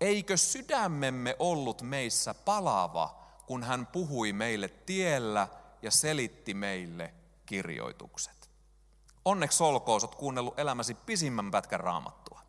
eikö 0.00 0.36
sydämemme 0.36 1.36
ollut 1.38 1.82
meissä 1.82 2.34
palava, 2.34 3.22
kun 3.46 3.62
hän 3.62 3.86
puhui 3.86 4.32
meille 4.32 4.68
tiellä 4.68 5.48
ja 5.82 5.90
selitti 5.90 6.54
meille 6.54 7.14
kirjoitukset. 7.46 8.50
Onneksi 9.24 9.62
olkoon, 9.62 10.00
olet 10.02 10.14
kuunnellut 10.14 10.58
elämäsi 10.58 10.94
pisimmän 10.94 11.50
pätkän 11.50 11.80
raamattua. 11.80 12.40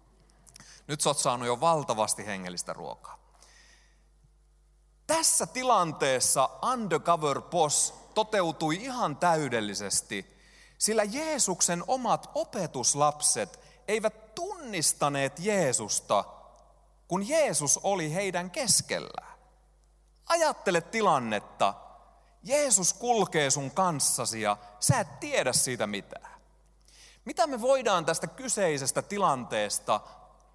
Nyt 0.88 1.02
sä 1.02 1.10
oot 1.10 1.18
saanut 1.18 1.48
jo 1.48 1.60
valtavasti 1.60 2.26
hengellistä 2.26 2.74
ruokaa. 2.74 3.17
Tässä 5.08 5.46
tilanteessa 5.48 6.50
Undercover 6.72 7.42
Boss 7.42 7.94
toteutui 8.14 8.76
ihan 8.76 9.16
täydellisesti, 9.18 10.38
sillä 10.78 11.04
Jeesuksen 11.04 11.84
omat 11.88 12.32
opetuslapset 12.34 13.60
eivät 13.88 14.36
tunnistaneet 14.36 15.40
Jeesusta, 15.40 16.24
kun 17.08 17.28
Jeesus 17.28 17.80
oli 17.84 18.14
heidän 18.14 18.52
keskellään. 18.52 19.38
Ajattele 20.26 20.82
tilannetta. 20.82 21.74
Jeesus 22.44 22.94
kulkee 22.94 23.50
sun 23.50 23.72
kanssasi 23.72 24.42
ja 24.42 24.58
sä 24.80 25.00
et 25.00 25.20
tiedä 25.20 25.54
siitä 25.54 25.88
mitään. 25.88 26.42
Mitä 27.26 27.48
me 27.48 27.62
voidaan 27.62 28.06
tästä 28.06 28.28
kyseisestä 28.28 29.02
tilanteesta 29.02 30.00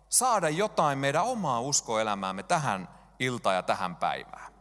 saada 0.09 0.49
jotain 0.49 0.99
meidän 0.99 1.25
omaa 1.25 1.61
uskoelämäämme 1.61 2.43
tähän 2.43 3.02
iltaan 3.23 3.57
ja 3.57 3.63
tähän 3.63 3.97
päivään? 3.97 4.53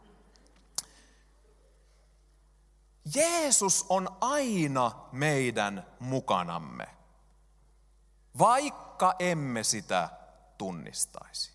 Jeesus 3.14 3.86
on 3.88 4.16
aina 4.20 4.92
meidän 5.12 5.86
mukanamme, 6.00 6.86
vaikka 8.38 9.14
emme 9.18 9.64
sitä 9.64 10.08
tunnistaisi. 10.58 11.52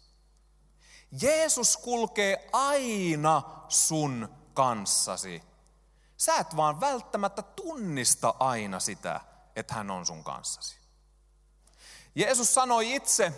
Jeesus 1.22 1.78
kulkee 1.78 2.50
aina 2.54 3.42
sun 3.70 4.30
kanssasi. 4.54 5.44
Sä 6.18 6.36
et 6.36 6.56
vaan 6.56 6.80
välttämättä 6.80 7.42
tunnista 7.42 8.34
aina 8.40 8.80
sitä, 8.80 9.22
että 9.56 9.74
hän 9.74 9.92
on 9.92 10.06
sun 10.06 10.24
kanssasi. 10.24 10.78
Jeesus 12.16 12.54
sanoi 12.54 12.96
itse 12.96 13.34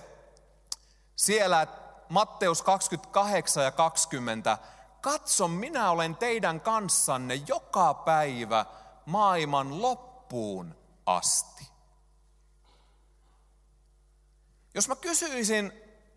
siellä 1.15 1.67
Matteus 2.09 2.61
28 2.61 3.63
ja 3.63 3.71
20, 3.71 4.57
katso 5.01 5.47
minä 5.47 5.91
olen 5.91 6.15
teidän 6.15 6.61
kanssanne 6.61 7.35
joka 7.47 7.93
päivä 7.93 8.65
maailman 9.05 9.81
loppuun 9.81 10.75
asti. 11.05 11.69
Jos 14.73 14.87
mä 14.87 14.95
kysyisin 14.95 15.73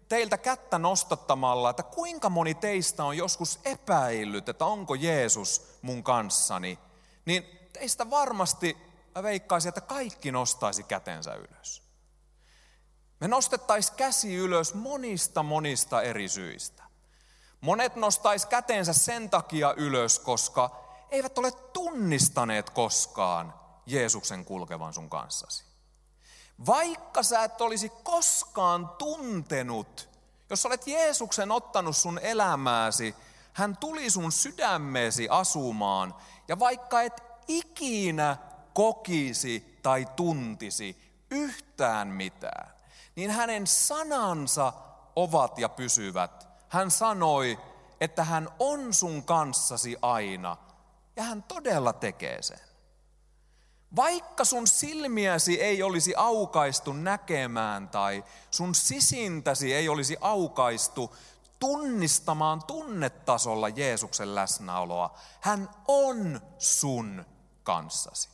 teiltä 0.08 0.38
kättä 0.38 0.78
nostattamalla, 0.78 1.70
että 1.70 1.82
kuinka 1.82 2.28
moni 2.28 2.54
teistä 2.54 3.04
on 3.04 3.16
joskus 3.16 3.60
epäillyt, 3.64 4.48
että 4.48 4.64
onko 4.64 4.94
Jeesus 4.94 5.78
mun 5.82 6.02
kanssani, 6.02 6.78
niin 7.24 7.44
teistä 7.72 8.10
varmasti 8.10 8.76
mä 9.14 9.22
veikkaisin, 9.22 9.68
että 9.68 9.80
kaikki 9.80 10.32
nostaisi 10.32 10.82
kätensä 10.82 11.34
ylös. 11.34 11.81
Me 13.22 13.28
nostettaisiin 13.28 13.96
käsi 13.96 14.34
ylös 14.34 14.74
monista 14.74 15.42
monista 15.42 16.02
eri 16.02 16.28
syistä. 16.28 16.82
Monet 17.60 17.96
nostais 17.96 18.46
kätensä 18.46 18.92
sen 18.92 19.30
takia 19.30 19.74
ylös, 19.76 20.18
koska 20.18 20.70
eivät 21.10 21.38
ole 21.38 21.52
tunnistaneet 21.52 22.70
koskaan 22.70 23.54
Jeesuksen 23.86 24.44
kulkevan 24.44 24.94
sun 24.94 25.10
kanssasi. 25.10 25.64
Vaikka 26.66 27.22
sä 27.22 27.44
et 27.44 27.60
olisi 27.60 27.88
koskaan 27.88 28.88
tuntenut, 28.88 30.08
jos 30.50 30.66
olet 30.66 30.86
Jeesuksen 30.86 31.50
ottanut 31.50 31.96
sun 31.96 32.18
elämääsi, 32.18 33.14
hän 33.52 33.76
tuli 33.76 34.10
sun 34.10 34.32
sydämeesi 34.32 35.28
asumaan. 35.28 36.14
Ja 36.48 36.58
vaikka 36.58 37.02
et 37.02 37.22
ikinä 37.48 38.36
kokisi 38.74 39.78
tai 39.82 40.06
tuntisi 40.16 41.16
yhtään 41.30 42.08
mitään, 42.08 42.71
niin 43.16 43.30
hänen 43.30 43.66
sanansa 43.66 44.72
ovat 45.16 45.58
ja 45.58 45.68
pysyvät. 45.68 46.48
Hän 46.68 46.90
sanoi, 46.90 47.58
että 48.00 48.24
hän 48.24 48.48
on 48.58 48.94
sun 48.94 49.22
kanssasi 49.22 49.96
aina, 50.02 50.56
ja 51.16 51.22
hän 51.22 51.42
todella 51.42 51.92
tekee 51.92 52.42
sen. 52.42 52.60
Vaikka 53.96 54.44
sun 54.44 54.66
silmiäsi 54.66 55.62
ei 55.62 55.82
olisi 55.82 56.14
aukaistu 56.16 56.92
näkemään 56.92 57.88
tai 57.88 58.24
sun 58.50 58.74
sisintäsi 58.74 59.74
ei 59.74 59.88
olisi 59.88 60.16
aukaistu 60.20 61.16
tunnistamaan 61.58 62.62
tunnetasolla 62.64 63.68
Jeesuksen 63.68 64.34
läsnäoloa, 64.34 65.18
hän 65.40 65.70
on 65.88 66.40
sun 66.58 67.24
kanssasi. 67.62 68.31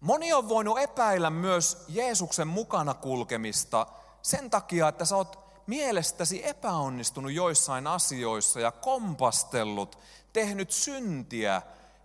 Moni 0.00 0.32
on 0.32 0.48
voinut 0.48 0.78
epäillä 0.78 1.30
myös 1.30 1.84
Jeesuksen 1.88 2.48
mukana 2.48 2.94
kulkemista 2.94 3.86
sen 4.22 4.50
takia, 4.50 4.88
että 4.88 5.04
sä 5.04 5.16
oot 5.16 5.46
mielestäsi 5.66 6.48
epäonnistunut 6.48 7.32
joissain 7.32 7.86
asioissa 7.86 8.60
ja 8.60 8.72
kompastellut, 8.72 9.98
tehnyt 10.32 10.70
syntiä 10.70 11.62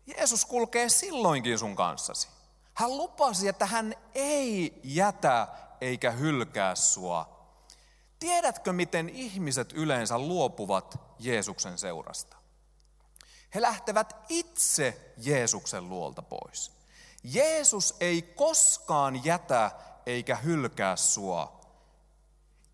Jeesus 0.07 0.45
kulkee 0.45 0.89
silloinkin 0.89 1.59
sun 1.59 1.77
kanssasi. 1.77 2.29
Hän 2.75 2.97
lupasi, 2.97 3.49
että 3.49 3.67
hän 3.67 3.95
ei 4.15 4.81
jätä 4.85 5.49
eikä 5.81 6.11
hylkää 6.11 6.75
sua. 6.75 7.37
Tiedätkö, 8.19 8.73
miten 8.73 9.09
ihmiset 9.09 9.73
yleensä 9.73 10.19
luopuvat 10.19 10.99
Jeesuksen 11.19 11.79
seurasta? 11.79 12.37
He 13.55 13.63
lähtevät 13.63 14.17
itse 14.29 15.15
Jeesuksen 15.19 15.89
luolta 15.89 16.23
pois. 16.23 16.73
Jeesus 17.25 17.97
ei 18.01 18.23
koskaan 18.23 19.25
jätä 19.25 19.71
eikä 20.07 20.37
hylkää 20.37 20.97
sua. 20.97 21.61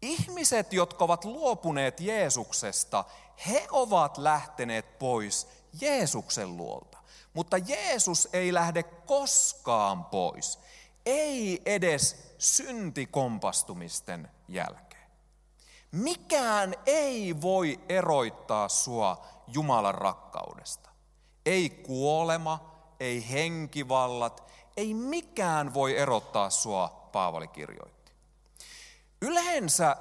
Ihmiset, 0.02 0.72
jotka 0.72 1.04
ovat 1.04 1.24
luopuneet 1.24 2.00
Jeesuksesta, 2.00 3.04
he 3.46 3.66
ovat 3.70 4.18
lähteneet 4.18 4.98
pois 4.98 5.48
Jeesuksen 5.80 6.56
luolta. 6.56 6.91
Mutta 7.34 7.58
Jeesus 7.58 8.28
ei 8.32 8.54
lähde 8.54 8.82
koskaan 8.82 10.04
pois. 10.04 10.58
Ei 11.06 11.62
edes 11.66 12.34
syntikompastumisten 12.38 14.30
jälkeen. 14.48 15.10
Mikään 15.92 16.74
ei 16.86 17.40
voi 17.40 17.80
eroittaa 17.88 18.68
sua 18.68 19.26
Jumalan 19.46 19.94
rakkaudesta. 19.94 20.90
Ei 21.46 21.70
kuolema, 21.70 22.72
ei 23.00 23.30
henkivallat, 23.30 24.52
ei 24.76 24.94
mikään 24.94 25.74
voi 25.74 25.98
erottaa 25.98 26.50
sua, 26.50 27.08
Paavali 27.12 27.48
kirjoitti. 27.48 28.12
Yleensä 29.22 29.96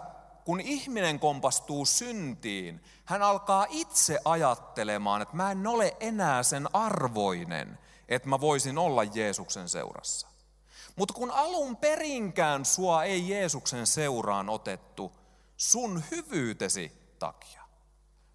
kun 0.45 0.59
ihminen 0.59 1.19
kompastuu 1.19 1.85
syntiin, 1.85 2.83
hän 3.05 3.21
alkaa 3.21 3.65
itse 3.69 4.19
ajattelemaan, 4.25 5.21
että 5.21 5.35
mä 5.35 5.51
en 5.51 5.67
ole 5.67 5.95
enää 5.99 6.43
sen 6.43 6.67
arvoinen, 6.73 7.79
että 8.09 8.29
mä 8.29 8.41
voisin 8.41 8.77
olla 8.77 9.03
Jeesuksen 9.03 9.69
seurassa. 9.69 10.27
Mutta 10.95 11.13
kun 11.13 11.31
alun 11.31 11.77
perinkään 11.77 12.65
sua 12.65 13.03
ei 13.03 13.29
Jeesuksen 13.29 13.87
seuraan 13.87 14.49
otettu 14.49 15.11
sun 15.57 16.03
hyvyytesi 16.11 16.91
takia, 17.19 17.61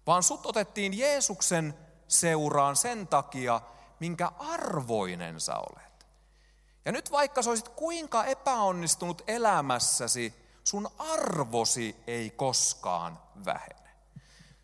vaan 0.07 0.23
sut 0.23 0.45
otettiin 0.45 0.97
Jeesuksen 0.97 1.73
seuraan 2.07 2.75
sen 2.75 3.07
takia, 3.07 3.61
minkä 3.99 4.31
arvoinen 4.39 5.41
sä 5.41 5.55
olet. 5.55 6.07
Ja 6.85 6.91
nyt 6.91 7.11
vaikka 7.11 7.41
sä 7.41 7.49
olisit 7.49 7.69
kuinka 7.69 8.25
epäonnistunut 8.25 9.21
elämässäsi, 9.27 10.46
sun 10.67 10.89
arvosi 10.97 11.95
ei 12.07 12.29
koskaan 12.29 13.19
vähene. 13.45 13.89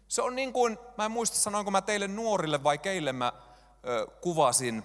Se 0.07 0.21
on 0.21 0.35
niin 0.35 0.53
kuin, 0.53 0.77
mä 0.97 1.05
en 1.05 1.11
muista 1.11 1.37
sanoinko 1.37 1.71
mä 1.71 1.81
teille 1.81 2.07
nuorille 2.07 2.63
vai 2.63 2.77
keille 2.77 3.13
mä 3.13 3.33
ö, 3.87 4.07
kuvasin, 4.21 4.83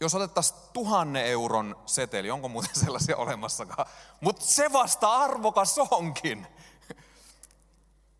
jos 0.00 0.14
otettaisiin 0.14 0.60
tuhannen 0.72 1.26
euron 1.26 1.76
seteli, 1.86 2.30
onko 2.30 2.48
muuten 2.48 2.74
sellaisia 2.84 3.16
olemassakaan, 3.16 3.86
mutta 4.20 4.44
se 4.44 4.72
vasta 4.72 5.16
arvokas 5.16 5.78
onkin. 5.90 6.46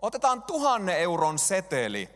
Otetaan 0.03 0.43
tuhannen 0.43 0.99
euron 0.99 1.39
seteli. 1.39 2.09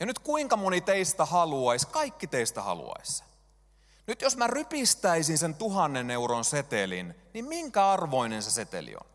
Ja 0.00 0.06
nyt 0.06 0.18
kuinka 0.18 0.56
moni 0.56 0.80
teistä 0.80 1.24
haluaisi, 1.24 1.86
kaikki 1.86 2.26
teistä 2.26 2.62
haluaisi. 2.62 3.29
Nyt 4.10 4.22
jos 4.22 4.36
mä 4.36 4.46
rypistäisin 4.46 5.38
sen 5.38 5.54
tuhannen 5.54 6.10
euron 6.10 6.44
setelin, 6.44 7.14
niin 7.34 7.44
minkä 7.44 7.90
arvoinen 7.90 8.42
se 8.42 8.50
seteli 8.50 8.94
on? 8.94 9.06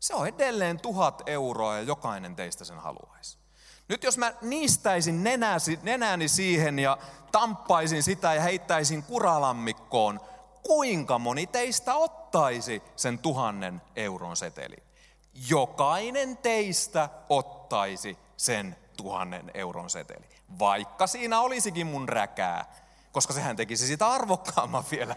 Se 0.00 0.14
on 0.14 0.26
edelleen 0.26 0.80
tuhat 0.80 1.22
euroa 1.26 1.76
ja 1.76 1.82
jokainen 1.82 2.36
teistä 2.36 2.64
sen 2.64 2.78
haluaisi. 2.78 3.38
Nyt 3.88 4.04
jos 4.04 4.18
mä 4.18 4.32
niistäisin 4.42 5.24
nenäsi, 5.24 5.78
nenäni 5.82 6.28
siihen 6.28 6.78
ja 6.78 6.98
tamppaisin 7.32 8.02
sitä 8.02 8.34
ja 8.34 8.42
heittäisin 8.42 9.02
kuralammikkoon, 9.02 10.20
kuinka 10.62 11.18
moni 11.18 11.46
teistä 11.46 11.94
ottaisi 11.94 12.82
sen 12.96 13.18
tuhannen 13.18 13.82
euron 13.96 14.36
setelin? 14.36 14.82
Jokainen 15.48 16.36
teistä 16.36 17.08
ottaisi 17.28 18.18
sen 18.36 18.76
tuhannen 18.96 19.50
euron 19.54 19.90
seteli. 19.90 20.28
Vaikka 20.58 21.06
siinä 21.06 21.40
olisikin 21.40 21.86
mun 21.86 22.08
räkää, 22.08 22.81
koska 23.12 23.32
sehän 23.32 23.56
tekisi 23.56 23.86
sitä 23.86 24.08
arvokkaamman 24.08 24.84
vielä. 24.90 25.14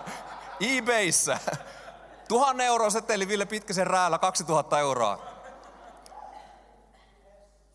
eBayssä. 0.76 1.38
Tuhannen 2.28 2.66
euron 2.66 2.92
seteli 2.92 3.28
Ville 3.28 3.46
Pitkäsen 3.46 3.86
räällä 3.86 4.18
2000 4.18 4.78
euroa. 4.78 5.34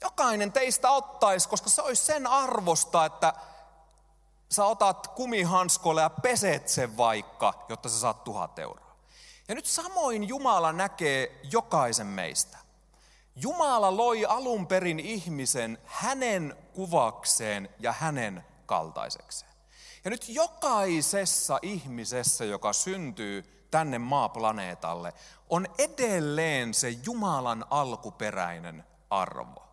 Jokainen 0.02 0.52
teistä 0.52 0.92
ottaisi, 0.92 1.50
koska 1.50 1.70
se 1.70 1.82
olisi 1.82 2.06
sen 2.06 2.28
arvosta, 2.28 3.06
että 3.06 3.34
sä 4.52 4.66
otat 4.66 5.08
kumihanskolle 5.08 6.02
ja 6.02 6.10
peset 6.10 6.70
sen 6.70 6.98
vaikka, 6.98 7.66
jotta 7.70 7.90
sä 7.90 8.00
saat 8.00 8.24
tuhat 8.24 8.60
euroa. 8.60 8.96
Ja 9.48 9.56
nyt 9.56 9.66
samoin 9.66 10.28
Jumala 10.28 10.74
näkee 10.74 11.40
jokaisen 11.52 12.08
meistä. 12.08 12.58
Jumala 13.36 13.98
loi 13.98 14.26
alun 14.26 14.68
perin 14.68 15.00
ihmisen 15.00 15.78
hänen 15.86 16.56
kuvakseen 16.74 17.70
ja 17.80 17.92
hänen 17.92 18.46
kaltaisekseen. 18.70 19.52
Ja 20.04 20.12
nyt 20.12 20.30
jokaisessa 20.30 21.60
ihmisessä, 21.62 22.46
joka 22.46 22.74
syntyy 22.74 23.66
tänne 23.72 24.00
maaplaneetalle, 24.00 25.14
on 25.50 25.68
edelleen 25.78 26.74
se 26.74 26.90
Jumalan 26.90 27.66
alkuperäinen 27.70 28.84
arvo. 29.10 29.64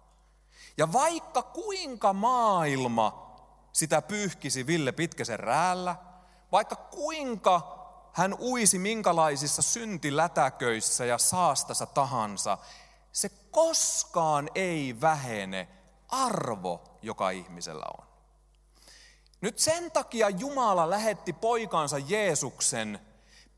Ja 0.76 0.92
vaikka 0.92 1.42
kuinka 1.42 2.12
maailma 2.12 3.36
sitä 3.72 4.02
pyyhkisi 4.02 4.66
Ville 4.66 4.92
Pitkäsen 4.92 5.40
räällä, 5.40 5.96
vaikka 6.52 6.76
kuinka 6.76 7.76
hän 8.12 8.34
uisi 8.40 8.78
minkälaisissa 8.78 9.62
syntilätäköissä 9.62 11.04
ja 11.04 11.18
saastassa 11.18 11.86
tahansa, 11.86 12.58
se 13.12 13.28
koskaan 13.50 14.50
ei 14.54 15.00
vähene 15.00 15.68
arvo, 16.08 16.98
joka 17.02 17.30
ihmisellä 17.30 17.86
on. 17.98 18.15
Nyt 19.40 19.58
sen 19.58 19.90
takia 19.90 20.30
Jumala 20.30 20.90
lähetti 20.90 21.32
poikansa 21.32 21.98
Jeesuksen 21.98 23.00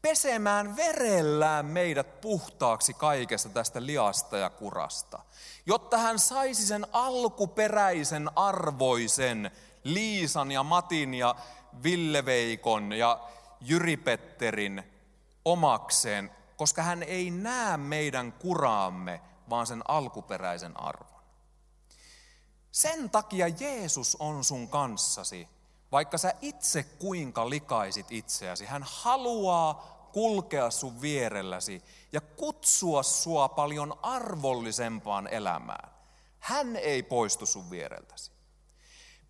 pesemään 0.02 0.76
verellään 0.76 1.66
meidät 1.66 2.20
puhtaaksi 2.20 2.94
kaikesta 2.94 3.48
tästä 3.48 3.86
liasta 3.86 4.36
ja 4.36 4.50
kurasta, 4.50 5.18
jotta 5.66 5.98
hän 5.98 6.18
saisi 6.18 6.66
sen 6.66 6.86
alkuperäisen 6.92 8.30
arvoisen 8.36 9.50
Liisan 9.84 10.50
ja 10.50 10.62
Matin 10.62 11.14
ja 11.14 11.34
Villeveikon 11.82 12.92
ja 12.92 13.20
Jyri 13.60 13.96
Petterin 13.96 14.82
omakseen, 15.44 16.30
koska 16.56 16.82
hän 16.82 17.02
ei 17.02 17.30
näe 17.30 17.76
meidän 17.76 18.32
kuraamme, 18.32 19.20
vaan 19.50 19.66
sen 19.66 19.82
alkuperäisen 19.88 20.80
arvon. 20.80 21.22
Sen 22.70 23.10
takia 23.10 23.48
Jeesus 23.48 24.16
on 24.20 24.44
sun 24.44 24.68
kanssasi, 24.68 25.48
vaikka 25.92 26.18
sä 26.18 26.34
itse 26.40 26.82
kuinka 26.82 27.50
likaisit 27.50 28.06
itseäsi. 28.10 28.66
Hän 28.66 28.84
haluaa 28.86 29.98
kulkea 30.12 30.70
sun 30.70 31.00
vierelläsi 31.00 31.82
ja 32.12 32.20
kutsua 32.20 33.02
sua 33.02 33.48
paljon 33.48 33.98
arvollisempaan 34.02 35.26
elämään. 35.26 35.90
Hän 36.38 36.76
ei 36.76 37.02
poistu 37.02 37.46
sun 37.46 37.70
viereltäsi. 37.70 38.30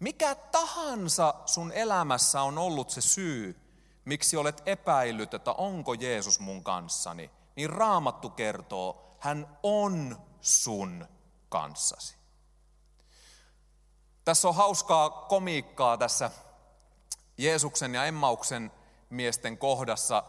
Mikä 0.01 0.35
tahansa 0.35 1.35
sun 1.47 1.73
elämässä 1.73 2.43
on 2.43 2.59
ollut 2.59 2.91
se 2.91 3.01
syy, 3.01 3.61
miksi 4.05 4.37
olet 4.37 4.63
epäillyt, 4.67 5.35
että 5.35 5.53
onko 5.53 5.95
Jeesus 5.95 6.41
mun 6.41 6.65
kanssani, 6.65 7.31
niin 7.57 7.71
Raamattu 7.71 8.31
kertoo, 8.31 9.17
hän 9.19 9.59
on 9.63 10.17
sun 10.41 11.07
kanssasi. 11.49 12.17
Tässä 14.25 14.49
on 14.49 14.55
hauskaa 14.55 15.11
komiikkaa 15.11 15.97
tässä 15.97 16.31
Jeesuksen 17.39 17.95
ja 17.95 18.05
Emmauksen 18.05 18.73
miesten 19.11 19.59
kohdassa. 19.59 20.25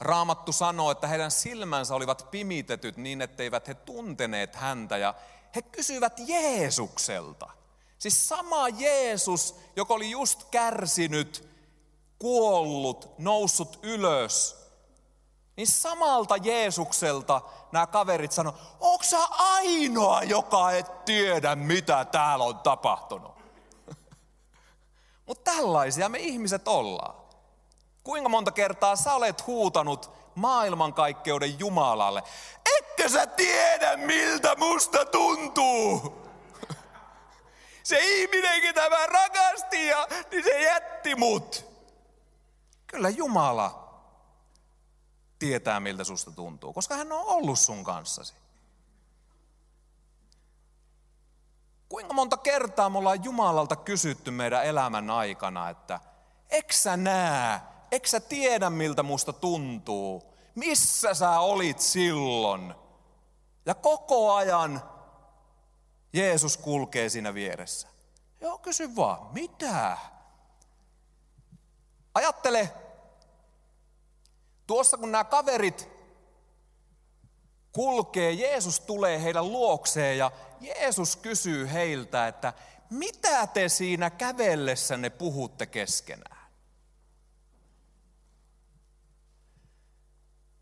Raamattu 0.00 0.52
sanoo, 0.52 0.90
että 0.90 1.06
heidän 1.06 1.30
silmänsä 1.30 1.94
olivat 1.94 2.30
pimitetyt 2.30 2.96
niin, 2.96 3.22
etteivät 3.22 3.68
he 3.68 3.74
tunteneet 3.74 4.54
häntä 4.54 4.96
ja 4.96 5.14
he 5.54 5.62
kysyivät 5.62 6.12
Jeesukselta. 6.26 7.50
Siis 7.98 8.28
sama 8.28 8.68
Jeesus, 8.68 9.54
joka 9.76 9.94
oli 9.94 10.10
just 10.10 10.44
kärsinyt, 10.44 11.48
kuollut, 12.18 13.18
noussut 13.18 13.78
ylös, 13.82 14.62
niin 15.56 15.66
samalta 15.66 16.36
Jeesukselta 16.36 17.40
nämä 17.72 17.86
kaverit 17.86 18.32
sanoi, 18.32 18.52
onko 18.80 19.04
ainoa, 19.28 20.22
joka 20.22 20.72
et 20.72 21.04
tiedä, 21.04 21.56
mitä 21.56 22.04
täällä 22.04 22.44
on 22.44 22.58
tapahtunut? 22.58 23.31
Mutta 25.32 25.50
tällaisia 25.50 26.08
me 26.08 26.18
ihmiset 26.18 26.68
ollaan. 26.68 27.14
Kuinka 28.02 28.28
monta 28.28 28.50
kertaa 28.50 28.96
sä 28.96 29.14
olet 29.14 29.46
huutanut 29.46 30.10
maailmankaikkeuden 30.34 31.58
Jumalalle, 31.58 32.22
etkö 32.78 33.08
sä 33.08 33.26
tiedä, 33.26 33.96
miltä 33.96 34.56
musta 34.56 35.04
tuntuu? 35.04 36.22
Se 37.82 37.98
ihminen, 38.00 38.60
ketä 38.60 38.90
mä 38.90 39.06
rakastin, 39.06 39.86
ja, 39.86 40.06
niin 40.30 40.44
se 40.44 40.62
jätti 40.62 41.14
mut. 41.14 41.64
Kyllä 42.86 43.08
Jumala 43.08 43.98
tietää, 45.38 45.80
miltä 45.80 46.04
susta 46.04 46.30
tuntuu, 46.30 46.72
koska 46.72 46.96
hän 46.96 47.12
on 47.12 47.24
ollut 47.26 47.58
sun 47.58 47.84
kanssasi. 47.84 48.34
Kuinka 51.92 52.14
monta 52.14 52.36
kertaa 52.36 52.90
me 52.90 52.98
ollaan 52.98 53.24
Jumalalta 53.24 53.76
kysytty 53.76 54.30
meidän 54.30 54.64
elämän 54.64 55.10
aikana, 55.10 55.70
että 55.70 56.00
eksä 56.50 56.96
näe, 56.96 57.60
eksä 57.90 58.20
tiedä 58.20 58.70
miltä 58.70 59.02
musta 59.02 59.32
tuntuu, 59.32 60.34
missä 60.54 61.14
sä 61.14 61.40
olit 61.40 61.80
silloin. 61.80 62.74
Ja 63.66 63.74
koko 63.74 64.34
ajan 64.34 64.82
Jeesus 66.12 66.56
kulkee 66.56 67.08
siinä 67.08 67.34
vieressä. 67.34 67.88
Joo, 68.40 68.58
kysy 68.58 68.96
vaan, 68.96 69.26
mitä? 69.32 69.98
Ajattele, 72.14 72.72
Tuossa 74.66 74.96
kun 74.96 75.12
nämä 75.12 75.24
kaverit 75.24 75.88
kulkee, 77.72 78.32
Jeesus 78.32 78.80
tulee 78.80 79.22
heidän 79.22 79.52
luokseen 79.52 80.18
ja 80.18 80.30
Jeesus 80.62 81.16
kysyy 81.16 81.72
heiltä, 81.72 82.28
että 82.28 82.52
mitä 82.90 83.46
te 83.46 83.68
siinä 83.68 84.10
kävellessänne 84.10 85.10
puhutte 85.10 85.66
keskenään? 85.66 86.42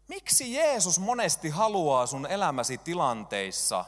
Miksi 0.09 0.55
Jeesus 0.55 0.99
monesti 0.99 1.49
haluaa 1.49 2.07
sun 2.07 2.27
elämäsi 2.27 2.79
tilanteissa 2.79 3.85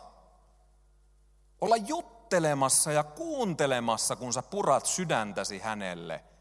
olla 1.61 1.77
juttelemassa 1.77 2.92
ja 2.92 3.03
kuuntelemassa, 3.03 4.16
kun 4.16 4.33
sä 4.33 4.42
purat 4.42 4.87
sydäntäsi 4.87 5.59
hänelle– 5.59 6.25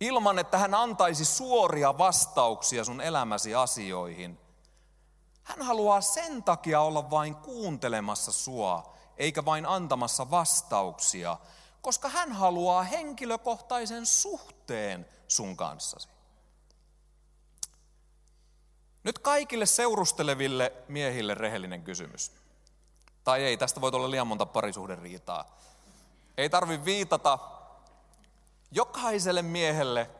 ilman 0.00 0.38
että 0.38 0.58
hän 0.58 0.74
antaisi 0.74 1.24
suoria 1.24 1.98
vastauksia 1.98 2.84
sun 2.84 3.00
elämäsi 3.00 3.54
asioihin. 3.54 4.38
Hän 5.46 5.62
haluaa 5.62 6.00
sen 6.00 6.42
takia 6.42 6.80
olla 6.80 7.10
vain 7.10 7.34
kuuntelemassa 7.34 8.32
sua, 8.32 8.94
eikä 9.16 9.44
vain 9.44 9.66
antamassa 9.66 10.30
vastauksia, 10.30 11.36
koska 11.82 12.08
hän 12.08 12.32
haluaa 12.32 12.82
henkilökohtaisen 12.82 14.06
suhteen 14.06 15.08
sun 15.28 15.56
kanssasi. 15.56 16.08
Nyt 19.04 19.18
kaikille 19.18 19.66
seurusteleville 19.66 20.72
miehille 20.88 21.34
rehellinen 21.34 21.82
kysymys. 21.82 22.32
Tai 23.24 23.44
ei, 23.44 23.56
tästä 23.56 23.80
voi 23.80 23.90
olla 23.92 24.10
liian 24.10 24.26
monta 24.26 24.46
parisuhderiitaa. 24.46 25.56
Ei 26.36 26.50
tarvi 26.50 26.84
viitata 26.84 27.38
jokaiselle 28.70 29.42
miehelle, 29.42 30.10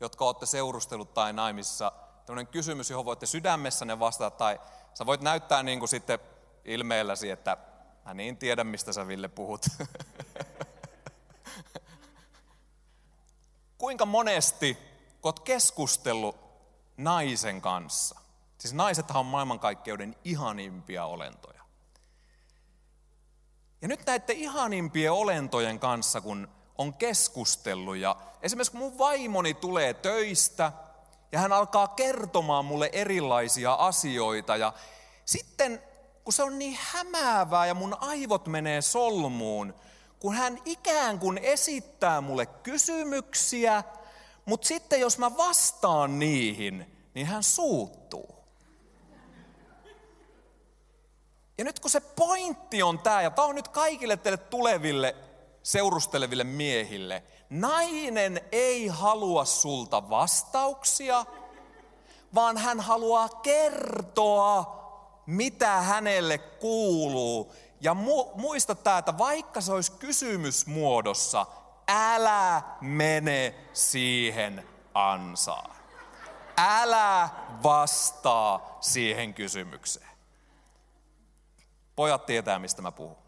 jotka 0.00 0.24
olette 0.24 0.46
seurustellut 0.46 1.14
tai 1.14 1.32
naimissa, 1.32 1.92
tämmöinen 2.26 2.52
kysymys, 2.52 2.90
johon 2.90 3.04
voitte 3.04 3.26
sydämessänne 3.26 3.98
vastata, 3.98 4.36
tai 4.36 4.60
sä 4.94 5.06
voit 5.06 5.20
näyttää 5.20 5.62
niin 5.62 5.78
kuin 5.78 5.88
sitten 5.88 6.18
ilmeelläsi, 6.64 7.30
että 7.30 7.56
mä 8.04 8.14
niin 8.14 8.36
tiedän, 8.36 8.66
mistä 8.66 8.92
sä 8.92 9.06
Ville 9.06 9.28
puhut. 9.28 9.66
Kuinka 13.78 14.06
monesti, 14.06 14.78
oot 15.22 15.40
keskustellut 15.40 16.36
naisen 16.96 17.60
kanssa, 17.60 18.20
siis 18.58 18.74
naisethan 18.74 19.20
on 19.20 19.26
maailmankaikkeuden 19.26 20.16
ihanimpia 20.24 21.04
olentoja. 21.04 21.64
Ja 23.82 23.88
nyt 23.88 24.06
näiden 24.06 24.36
ihanimpien 24.36 25.12
olentojen 25.12 25.78
kanssa, 25.78 26.20
kun 26.20 26.48
on 26.78 26.94
keskustellut 26.94 27.96
ja 27.96 28.16
esimerkiksi 28.42 28.72
kun 28.72 28.80
mun 28.80 28.98
vaimoni 28.98 29.54
tulee 29.54 29.94
töistä 29.94 30.72
ja 31.34 31.40
hän 31.40 31.52
alkaa 31.52 31.88
kertomaan 31.88 32.64
mulle 32.64 32.90
erilaisia 32.92 33.72
asioita 33.72 34.56
ja 34.56 34.72
sitten 35.24 35.82
kun 36.24 36.32
se 36.32 36.42
on 36.42 36.58
niin 36.58 36.78
hämäävää 36.80 37.66
ja 37.66 37.74
mun 37.74 37.96
aivot 38.00 38.46
menee 38.46 38.82
solmuun, 38.82 39.74
kun 40.18 40.34
hän 40.34 40.58
ikään 40.64 41.18
kuin 41.18 41.38
esittää 41.38 42.20
mulle 42.20 42.46
kysymyksiä, 42.46 43.82
mutta 44.44 44.66
sitten 44.66 45.00
jos 45.00 45.18
mä 45.18 45.36
vastaan 45.36 46.18
niihin, 46.18 46.96
niin 47.14 47.26
hän 47.26 47.42
suuttuu. 47.42 48.34
Ja 51.58 51.64
nyt 51.64 51.80
kun 51.80 51.90
se 51.90 52.00
pointti 52.00 52.82
on 52.82 52.98
tämä, 52.98 53.22
ja 53.22 53.30
tämä 53.30 53.48
on 53.48 53.54
nyt 53.54 53.68
kaikille 53.68 54.16
teille 54.16 54.38
tuleville 54.38 55.16
seurusteleville 55.64 56.44
miehille, 56.44 57.22
nainen 57.50 58.40
ei 58.52 58.86
halua 58.86 59.44
sulta 59.44 60.10
vastauksia, 60.10 61.26
vaan 62.34 62.56
hän 62.56 62.80
haluaa 62.80 63.28
kertoa, 63.28 64.84
mitä 65.26 65.70
hänelle 65.80 66.38
kuuluu. 66.38 67.52
Ja 67.80 67.94
mu- 67.94 68.40
muista 68.40 68.74
tämä, 68.74 68.98
että 68.98 69.18
vaikka 69.18 69.60
se 69.60 69.72
olisi 69.72 69.92
kysymysmuodossa, 69.92 71.46
älä 71.88 72.62
mene 72.80 73.54
siihen 73.72 74.68
ansaan. 74.94 75.70
Älä 76.56 77.28
vastaa 77.62 78.78
siihen 78.80 79.34
kysymykseen. 79.34 80.08
Pojat 81.96 82.26
tietää, 82.26 82.58
mistä 82.58 82.82
mä 82.82 82.92
puhun. 82.92 83.23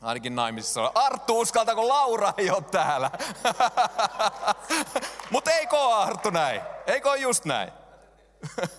Ainakin 0.00 0.34
naimisissa 0.34 0.82
on. 0.82 0.90
Arttu, 0.94 1.40
uskaltaako 1.40 1.88
Laura 1.88 2.32
ei 2.38 2.50
ole 2.50 2.62
täällä? 2.62 3.10
Mutta 5.30 5.50
eikö 5.50 5.76
ole 5.76 5.94
Arttu 5.94 6.30
näin? 6.30 6.60
Eikö 6.86 7.10
ole 7.10 7.18
just 7.18 7.44
näin? 7.44 7.72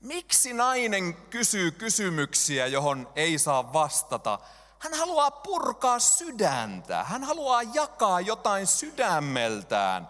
Miksi 0.00 0.52
nainen 0.52 1.14
kysyy 1.14 1.70
kysymyksiä, 1.70 2.66
johon 2.66 3.08
ei 3.16 3.38
saa 3.38 3.72
vastata? 3.72 4.38
Hän 4.78 4.94
haluaa 4.94 5.30
purkaa 5.30 5.98
sydäntä. 5.98 7.04
Hän 7.04 7.24
haluaa 7.24 7.62
jakaa 7.62 8.20
jotain 8.20 8.66
sydämeltään. 8.66 10.08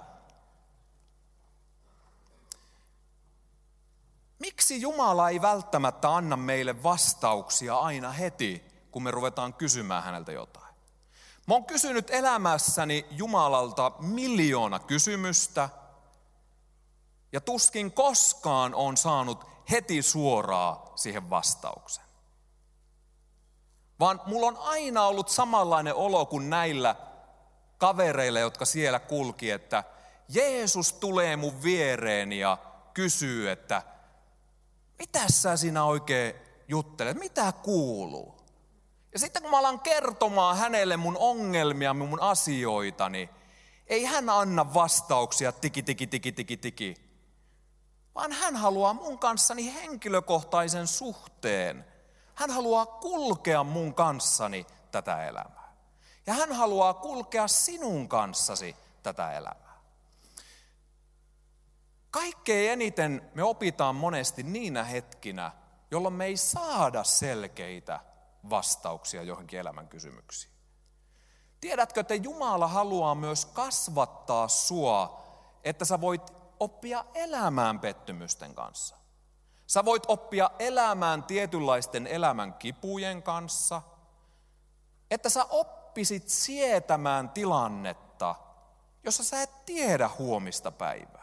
Miksi 4.42 4.80
Jumala 4.80 5.28
ei 5.28 5.42
välttämättä 5.42 6.14
anna 6.14 6.36
meille 6.36 6.82
vastauksia 6.82 7.78
aina 7.78 8.12
heti, 8.12 8.64
kun 8.90 9.02
me 9.02 9.10
ruvetaan 9.10 9.54
kysymään 9.54 10.02
häneltä 10.02 10.32
jotain? 10.32 10.74
Mä 11.46 11.54
oon 11.54 11.64
kysynyt 11.64 12.10
elämässäni 12.10 13.06
Jumalalta 13.10 13.92
miljoona 13.98 14.78
kysymystä, 14.78 15.68
ja 17.32 17.40
tuskin 17.40 17.92
koskaan 17.92 18.74
on 18.74 18.96
saanut 18.96 19.46
heti 19.70 20.02
suoraa 20.02 20.92
siihen 20.96 21.30
vastauksen. 21.30 22.04
Vaan 24.00 24.20
mulla 24.26 24.46
on 24.46 24.56
aina 24.56 25.04
ollut 25.04 25.28
samanlainen 25.28 25.94
olo 25.94 26.26
kuin 26.26 26.50
näillä 26.50 26.96
kavereilla, 27.78 28.40
jotka 28.40 28.64
siellä 28.64 28.98
kulki, 28.98 29.50
että 29.50 29.84
Jeesus 30.28 30.92
tulee 30.92 31.36
mun 31.36 31.62
viereeni 31.62 32.38
ja 32.38 32.58
kysyy, 32.94 33.50
että 33.50 33.82
mitä 35.02 35.28
sä 35.28 35.56
siinä 35.56 35.84
oikein 35.84 36.34
juttelet, 36.68 37.18
mitä 37.18 37.52
kuuluu? 37.52 38.34
Ja 39.12 39.18
sitten 39.18 39.42
kun 39.42 39.50
mä 39.50 39.58
alan 39.58 39.80
kertomaan 39.80 40.56
hänelle 40.56 40.96
mun 40.96 41.16
ongelmia, 41.18 41.94
mun 41.94 42.20
asioitani, 42.20 43.30
ei 43.86 44.04
hän 44.04 44.30
anna 44.30 44.74
vastauksia 44.74 45.52
tiki, 45.52 45.82
tiki, 45.82 46.06
tiki, 46.06 46.32
tiki, 46.32 46.56
tiki. 46.56 46.94
Vaan 48.14 48.32
hän 48.32 48.56
haluaa 48.56 48.94
mun 48.94 49.18
kanssani 49.18 49.74
henkilökohtaisen 49.74 50.86
suhteen. 50.86 51.84
Hän 52.34 52.50
haluaa 52.50 52.86
kulkea 52.86 53.64
mun 53.64 53.94
kanssani 53.94 54.66
tätä 54.90 55.26
elämää. 55.26 55.72
Ja 56.26 56.34
hän 56.34 56.52
haluaa 56.52 56.94
kulkea 56.94 57.48
sinun 57.48 58.08
kanssasi 58.08 58.76
tätä 59.02 59.32
elämää. 59.32 59.61
Kaikkein 62.12 62.72
eniten 62.72 63.30
me 63.34 63.42
opitaan 63.42 63.94
monesti 63.94 64.42
niinä 64.42 64.84
hetkinä, 64.84 65.52
jolloin 65.90 66.14
me 66.14 66.24
ei 66.24 66.36
saada 66.36 67.04
selkeitä 67.04 68.00
vastauksia 68.50 69.22
johonkin 69.22 69.58
elämän 69.58 69.88
kysymyksiin. 69.88 70.52
Tiedätkö, 71.60 72.00
että 72.00 72.14
Jumala 72.14 72.68
haluaa 72.68 73.14
myös 73.14 73.44
kasvattaa 73.46 74.48
sua, 74.48 75.24
että 75.64 75.84
sä 75.84 76.00
voit 76.00 76.22
oppia 76.60 77.04
elämään 77.14 77.80
pettymysten 77.80 78.54
kanssa. 78.54 78.96
Sä 79.66 79.84
voit 79.84 80.02
oppia 80.08 80.50
elämään 80.58 81.22
tietynlaisten 81.22 82.06
elämän 82.06 82.54
kipujen 82.54 83.22
kanssa, 83.22 83.82
että 85.10 85.28
sä 85.28 85.44
oppisit 85.44 86.28
sietämään 86.28 87.30
tilannetta, 87.30 88.34
jossa 89.04 89.24
sä 89.24 89.42
et 89.42 89.64
tiedä 89.64 90.10
huomista 90.18 90.70
päivää. 90.70 91.21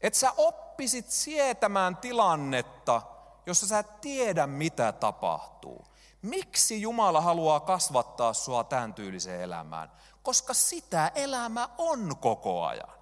Että 0.00 0.18
sä 0.18 0.32
oppisit 0.36 1.10
sietämään 1.10 1.96
tilannetta, 1.96 3.02
jossa 3.46 3.66
sä 3.66 3.78
et 3.78 4.00
tiedä 4.00 4.46
mitä 4.46 4.92
tapahtuu. 4.92 5.84
Miksi 6.22 6.82
Jumala 6.82 7.20
haluaa 7.20 7.60
kasvattaa 7.60 8.32
sua 8.32 8.64
tämän 8.64 8.94
tyyliseen 8.94 9.40
elämään? 9.40 9.92
Koska 10.22 10.54
sitä 10.54 11.12
elämä 11.14 11.68
on 11.78 12.16
koko 12.20 12.64
ajan. 12.64 13.00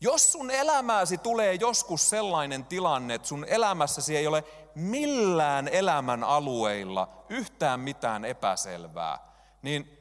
Jos 0.00 0.32
sun 0.32 0.50
elämääsi 0.50 1.18
tulee 1.18 1.54
joskus 1.54 2.10
sellainen 2.10 2.64
tilanne, 2.64 3.14
että 3.14 3.28
sun 3.28 3.44
elämässäsi 3.48 4.16
ei 4.16 4.26
ole 4.26 4.44
millään 4.74 5.68
elämän 5.68 6.24
alueilla 6.24 7.24
yhtään 7.28 7.80
mitään 7.80 8.24
epäselvää, 8.24 9.18
niin 9.62 9.98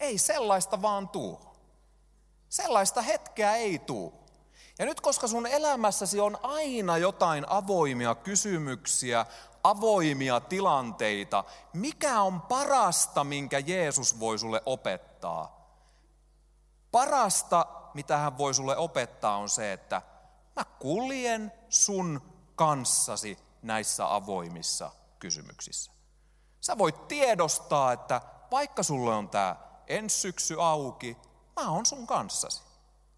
Ei 0.00 0.18
sellaista 0.18 0.82
vaan 0.82 1.08
tuu. 1.08 1.40
Sellaista 2.48 3.02
hetkeä 3.02 3.54
ei 3.54 3.78
tuu. 3.78 4.26
Ja 4.78 4.84
nyt 4.84 5.00
koska 5.00 5.28
sun 5.28 5.46
elämässäsi 5.46 6.20
on 6.20 6.38
aina 6.42 6.98
jotain 6.98 7.44
avoimia 7.48 8.14
kysymyksiä, 8.14 9.26
avoimia 9.64 10.40
tilanteita, 10.40 11.44
mikä 11.72 12.20
on 12.20 12.40
parasta, 12.40 13.24
minkä 13.24 13.58
Jeesus 13.58 14.20
voi 14.20 14.38
sulle 14.38 14.62
opettaa? 14.66 15.70
Parasta, 16.90 17.66
mitä 17.94 18.16
hän 18.16 18.38
voi 18.38 18.54
sulle 18.54 18.76
opettaa, 18.76 19.36
on 19.36 19.48
se, 19.48 19.72
että 19.72 20.02
mä 20.56 20.64
kuljen 20.64 21.52
sun 21.68 22.22
kanssasi 22.54 23.38
näissä 23.62 24.14
avoimissa 24.14 24.90
kysymyksissä. 25.18 25.92
Sä 26.60 26.78
voit 26.78 27.08
tiedostaa, 27.08 27.92
että 27.92 28.20
vaikka 28.50 28.82
sulle 28.82 29.14
on 29.14 29.28
tämä 29.28 29.56
ensi 29.86 30.20
syksy 30.20 30.56
auki, 30.60 31.16
mä 31.60 31.70
oon 31.70 31.86
sun 31.86 32.06
kanssasi. 32.06 32.62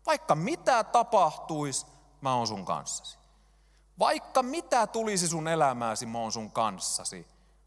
Vaikka 0.07 0.35
mitä 0.35 0.85
tapahtuisi, 0.85 1.87
mä 2.21 2.35
oon 2.35 2.47
sun 2.47 2.65
kanssasi. 2.65 3.19
Vaikka 3.99 4.43
mitä 4.43 4.87
tulisi 4.87 5.29
sun 5.29 5.49
elämääsi, 5.49 6.07
mä 6.07 6.19
oon 6.19 6.33
sun 6.33 6.51
kanssasi. 6.51 7.27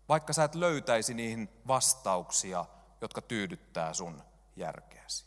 Vaikka 0.09 0.33
sä 0.33 0.43
et 0.43 0.55
löytäisi 0.55 1.13
niihin 1.13 1.49
vastauksia, 1.67 2.65
jotka 3.01 3.21
tyydyttää 3.21 3.93
sun 3.93 4.23
järkeäsi. 4.55 5.25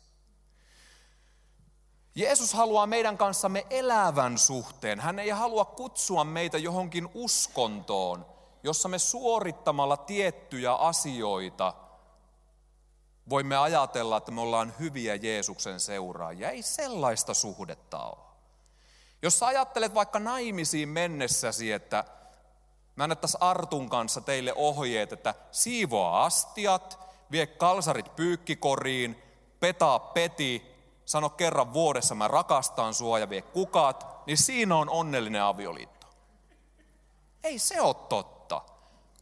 Jeesus 2.15 2.55
haluaa 2.55 2.87
meidän 2.87 3.19
kanssamme 3.19 3.67
elävän 3.71 4.39
suhteen. 4.39 5.01
Hän 5.01 5.19
ei 5.19 5.31
halua 5.31 5.65
kutsua 5.65 6.25
meitä 6.25 6.59
johonkin 6.59 7.09
uskontoon, 7.15 8.27
jossa 8.63 8.89
me 8.89 8.99
suorittamalla 8.99 9.97
tiettyjä 9.97 10.75
asioita 10.75 11.75
voimme 13.29 13.57
ajatella, 13.57 14.17
että 14.17 14.33
me 14.33 14.41
ollaan 14.41 14.75
hyviä 14.79 15.15
Jeesuksen 15.15 15.81
seuraajia. 15.81 16.51
Ei 16.51 16.63
sellaista 16.63 17.35
suhdetta 17.35 18.05
ole. 18.05 18.25
Jos 19.23 19.39
sä 19.39 19.47
ajattelet 19.47 19.95
vaikka 19.95 20.19
naimisiin 20.19 20.89
mennessäsi, 20.89 21.73
että 21.73 22.05
mä 22.97 23.05
annettaisiin 23.05 23.43
Artun 23.43 23.91
kanssa 23.91 24.21
teille 24.21 24.53
ohjeet, 24.57 25.13
että 25.13 25.35
siivoa 25.51 26.25
astiat, 26.25 26.99
vie 27.31 27.47
kalsarit 27.47 28.17
pyykkikoriin, 28.17 29.23
petaa 29.61 29.99
peti, 29.99 30.75
sano 31.05 31.31
kerran 31.31 31.73
vuodessa 31.73 32.15
mä 32.15 32.29
rakastan 32.29 32.95
sua 32.95 33.19
ja 33.19 33.31
vie 33.31 33.43
kukat, 33.43 34.07
niin 34.27 34.39
siinä 34.39 34.77
on 34.77 34.91
onnellinen 34.91 35.43
avioliitto. 35.43 36.07
Ei 37.45 37.59
se 37.59 37.81
ole 37.81 37.95
totta. 37.95 38.34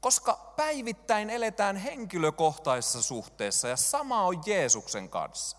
Koska 0.03 0.53
päivittäin 0.57 1.31
eletään 1.31 1.77
henkilökohtaisessa 1.77 3.03
suhteessa 3.03 3.69
ja 3.69 3.77
sama 3.77 4.23
on 4.23 4.43
Jeesuksen 4.47 5.09
kanssa. 5.09 5.57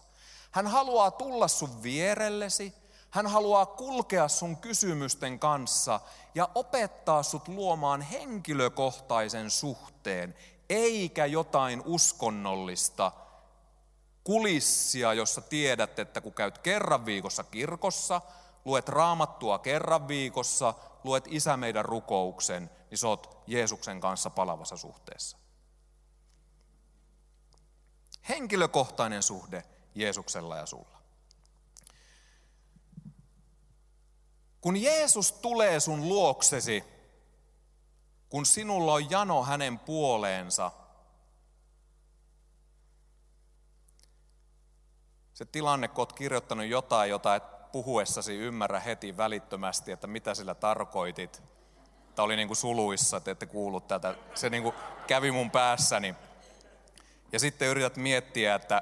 Hän 0.51 0.67
haluaa 0.67 1.11
tulla 1.11 1.47
sun 1.47 1.83
vierellesi, 1.83 2.73
hän 3.09 3.27
haluaa 3.27 3.65
kulkea 3.65 4.27
sun 4.27 4.57
kysymysten 4.57 5.39
kanssa 5.39 5.99
ja 6.35 6.49
opettaa 6.55 7.23
sut 7.23 7.47
luomaan 7.47 8.01
henkilökohtaisen 8.01 9.51
suhteen, 9.51 10.35
eikä 10.69 11.25
jotain 11.25 11.81
uskonnollista 11.85 13.11
kulissia, 14.23 15.13
jossa 15.13 15.41
tiedät, 15.41 15.99
että 15.99 16.21
kun 16.21 16.33
käyt 16.33 16.57
kerran 16.57 17.05
viikossa 17.05 17.43
kirkossa, 17.43 18.21
luet 18.65 18.89
raamattua 18.89 19.59
kerran 19.59 20.07
viikossa, 20.07 20.73
luet 21.03 21.23
Isä 21.27 21.57
meidän 21.57 21.85
rukouksen, 21.85 22.69
niin 22.89 22.97
sä 22.97 23.07
oot 23.07 23.43
Jeesuksen 23.47 24.01
kanssa 24.01 24.29
palavassa 24.29 24.77
suhteessa. 24.77 25.37
Henkilökohtainen 28.29 29.23
suhde 29.23 29.63
Jeesuksella 29.95 30.57
ja 30.57 30.65
sulla. 30.65 31.03
Kun 34.61 34.77
Jeesus 34.77 35.31
tulee 35.31 35.79
sun 35.79 36.09
luoksesi, 36.09 36.83
kun 38.29 38.45
sinulla 38.45 38.93
on 38.93 39.09
jano 39.11 39.43
hänen 39.43 39.79
puoleensa, 39.79 40.71
se 45.33 45.45
tilanne, 45.45 45.87
kun 45.87 46.01
olet 46.01 46.13
kirjoittanut 46.13 46.65
jotain, 46.65 47.09
jota 47.09 47.35
et 47.35 47.52
puhuessasi 47.73 48.35
ymmärrä 48.35 48.79
heti 48.79 49.17
välittömästi, 49.17 49.91
että 49.91 50.07
mitä 50.07 50.35
sillä 50.35 50.55
tarkoitit. 50.55 51.43
Tämä 52.15 52.23
oli 52.23 52.35
niin 52.35 52.47
kuin 52.47 52.57
suluissa, 52.57 53.17
että 53.17 53.31
ette 53.31 53.45
kuullut 53.45 53.87
tätä. 53.87 54.15
Se 54.35 54.49
niin 54.49 54.63
kuin 54.63 54.75
kävi 55.07 55.31
mun 55.31 55.51
päässäni. 55.51 56.15
Ja 57.31 57.39
sitten 57.39 57.67
yrität 57.67 57.97
miettiä, 57.97 58.55
että 58.55 58.81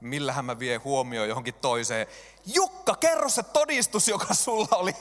millähän 0.00 0.44
mä 0.44 0.58
vie 0.58 0.76
huomioon 0.76 1.28
johonkin 1.28 1.54
toiseen. 1.54 2.06
Jukka, 2.54 2.94
kerro 2.94 3.28
se 3.28 3.42
todistus, 3.42 4.08
joka 4.08 4.34
sulla 4.34 4.76
oli. 4.76 4.94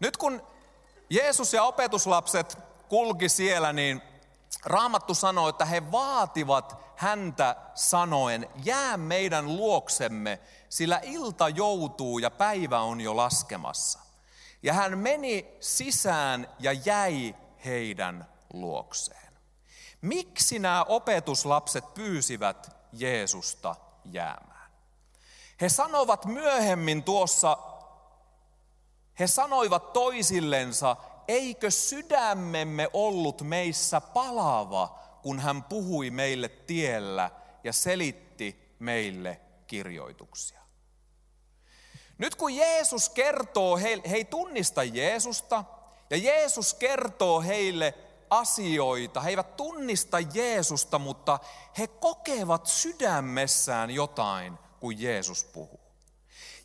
Nyt 0.00 0.16
kun 0.16 0.42
Jeesus 1.10 1.52
ja 1.52 1.62
opetuslapset 1.62 2.58
kulki 2.88 3.28
siellä, 3.28 3.72
niin 3.72 4.02
Raamattu 4.64 5.14
sanoo, 5.14 5.48
että 5.48 5.64
he 5.64 5.92
vaativat 5.92 6.83
häntä 7.04 7.56
sanoen, 7.74 8.48
jää 8.64 8.96
meidän 8.96 9.56
luoksemme, 9.56 10.40
sillä 10.68 11.00
ilta 11.02 11.48
joutuu 11.48 12.18
ja 12.18 12.30
päivä 12.30 12.80
on 12.80 13.00
jo 13.00 13.16
laskemassa. 13.16 13.98
Ja 14.62 14.72
hän 14.72 14.98
meni 14.98 15.56
sisään 15.60 16.48
ja 16.58 16.72
jäi 16.72 17.34
heidän 17.64 18.26
luokseen. 18.52 19.32
Miksi 20.00 20.58
nämä 20.58 20.84
opetuslapset 20.88 21.94
pyysivät 21.94 22.76
Jeesusta 22.92 23.76
jäämään? 24.04 24.70
He 25.60 25.68
sanovat 25.68 26.24
myöhemmin 26.24 27.02
tuossa, 27.02 27.58
he 29.18 29.26
sanoivat 29.26 29.92
toisillensa, 29.92 30.96
eikö 31.28 31.70
sydämemme 31.70 32.88
ollut 32.92 33.42
meissä 33.42 34.00
palava, 34.00 35.03
kun 35.24 35.40
hän 35.40 35.62
puhui 35.62 36.10
meille 36.10 36.48
tiellä 36.48 37.30
ja 37.64 37.72
selitti 37.72 38.76
meille 38.78 39.40
kirjoituksia. 39.66 40.60
Nyt 42.18 42.34
kun 42.34 42.56
Jeesus 42.56 43.08
kertoo, 43.08 43.76
he, 43.76 44.00
he 44.10 44.16
ei 44.16 44.24
tunnista 44.24 44.82
Jeesusta, 44.82 45.64
ja 46.10 46.16
Jeesus 46.16 46.74
kertoo 46.74 47.40
heille 47.40 47.94
asioita. 48.30 49.20
He 49.20 49.30
eivät 49.30 49.56
tunnista 49.56 50.20
Jeesusta, 50.20 50.98
mutta 50.98 51.38
he 51.78 51.86
kokevat 51.86 52.66
sydämessään 52.66 53.90
jotain, 53.90 54.58
kun 54.80 55.00
Jeesus 55.00 55.44
puhuu. 55.44 55.80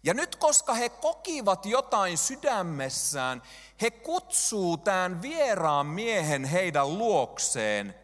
Ja 0.03 0.13
nyt 0.13 0.35
koska 0.35 0.73
he 0.73 0.89
kokivat 0.89 1.65
jotain 1.65 2.17
sydämessään, 2.17 3.41
he 3.81 3.91
kutsuu 3.91 4.77
tämän 4.77 5.21
vieraan 5.21 5.85
miehen 5.85 6.45
heidän 6.45 6.97
luokseen, 6.97 7.95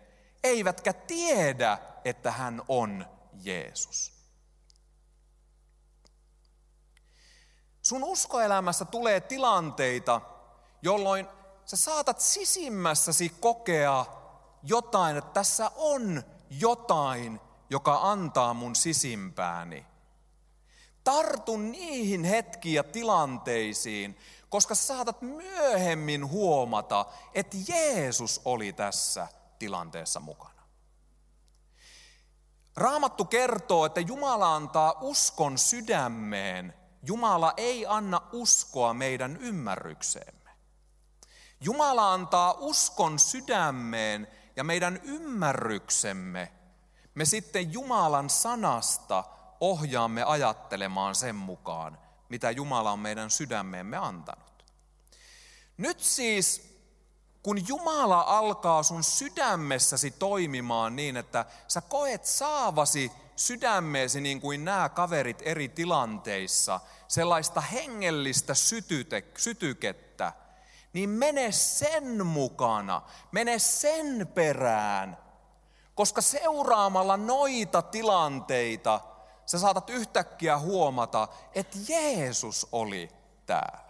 eivätkä 0.45 0.93
tiedä, 0.93 1.77
että 2.05 2.31
hän 2.31 2.62
on 2.67 3.05
Jeesus. 3.43 4.13
Sun 7.81 8.03
uskoelämässä 8.03 8.86
tulee 8.86 9.21
tilanteita, 9.21 10.21
jolloin 10.81 11.27
sä 11.65 11.77
saatat 11.77 12.19
sisimmässäsi 12.21 13.29
kokea 13.39 14.05
jotain, 14.63 15.17
että 15.17 15.31
tässä 15.34 15.71
on 15.75 16.23
jotain, 16.49 17.41
joka 17.69 17.99
antaa 18.01 18.53
mun 18.53 18.75
sisimpääni. 18.75 19.86
Tartun 21.03 21.71
niihin 21.71 22.23
hetkiin 22.23 22.75
ja 22.75 22.84
tilanteisiin, 22.84 24.17
koska 24.49 24.75
saatat 24.75 25.21
myöhemmin 25.21 26.27
huomata, 26.27 27.05
että 27.34 27.58
Jeesus 27.67 28.41
oli 28.45 28.73
tässä 28.73 29.27
tilanteessa 29.59 30.19
mukana. 30.19 30.61
Raamattu 32.75 33.25
kertoo, 33.25 33.85
että 33.85 33.99
Jumala 33.99 34.55
antaa 34.55 34.97
uskon 35.01 35.57
sydämeen. 35.57 36.73
Jumala 37.03 37.53
ei 37.57 37.85
anna 37.85 38.21
uskoa 38.31 38.93
meidän 38.93 39.37
ymmärrykseemme. 39.37 40.51
Jumala 41.61 42.13
antaa 42.13 42.53
uskon 42.53 43.19
sydämeen 43.19 44.27
ja 44.55 44.63
meidän 44.63 44.99
ymmärryksemme. 45.03 46.51
Me 47.15 47.25
sitten 47.25 47.73
Jumalan 47.73 48.29
sanasta 48.29 49.23
ohjaamme 49.59 50.23
ajattelemaan 50.23 51.15
sen 51.15 51.35
mukaan, 51.35 51.97
mitä 52.29 52.51
Jumala 52.51 52.91
on 52.91 52.99
meidän 52.99 53.29
sydämeemme 53.29 53.97
antanut. 53.97 54.65
Nyt 55.77 55.99
siis, 55.99 56.74
kun 57.45 57.67
Jumala 57.67 58.21
alkaa 58.21 58.84
sun 58.84 59.03
sydämessäsi 59.03 60.12
toimimaan 60.12 60.95
niin, 60.95 61.17
että 61.17 61.45
sä 61.67 61.81
koet 61.81 62.25
saavasi 62.25 63.12
sydämeesi 63.36 64.21
niin 64.21 64.41
kuin 64.41 64.65
nämä 64.65 64.89
kaverit 64.89 65.41
eri 65.41 65.69
tilanteissa, 65.69 66.79
sellaista 67.08 67.62
hengellistä 67.62 68.53
sytyte, 68.53 69.23
sytykettä, 69.38 70.34
niin 70.93 71.10
mene 71.10 71.51
sen 71.51 72.25
mukana, 72.25 73.01
mene 73.31 73.60
sen 73.60 74.27
perään. 74.34 75.17
Koska 75.95 76.21
seuraamalla 76.21 77.17
noita 77.17 77.81
tilanteita 77.81 78.99
sä 79.45 79.60
saatat 79.60 79.89
yhtäkkiä 79.89 80.58
huomata, 80.58 81.27
että 81.55 81.77
Jeesus 81.88 82.67
oli 82.71 83.10
täällä. 83.45 83.85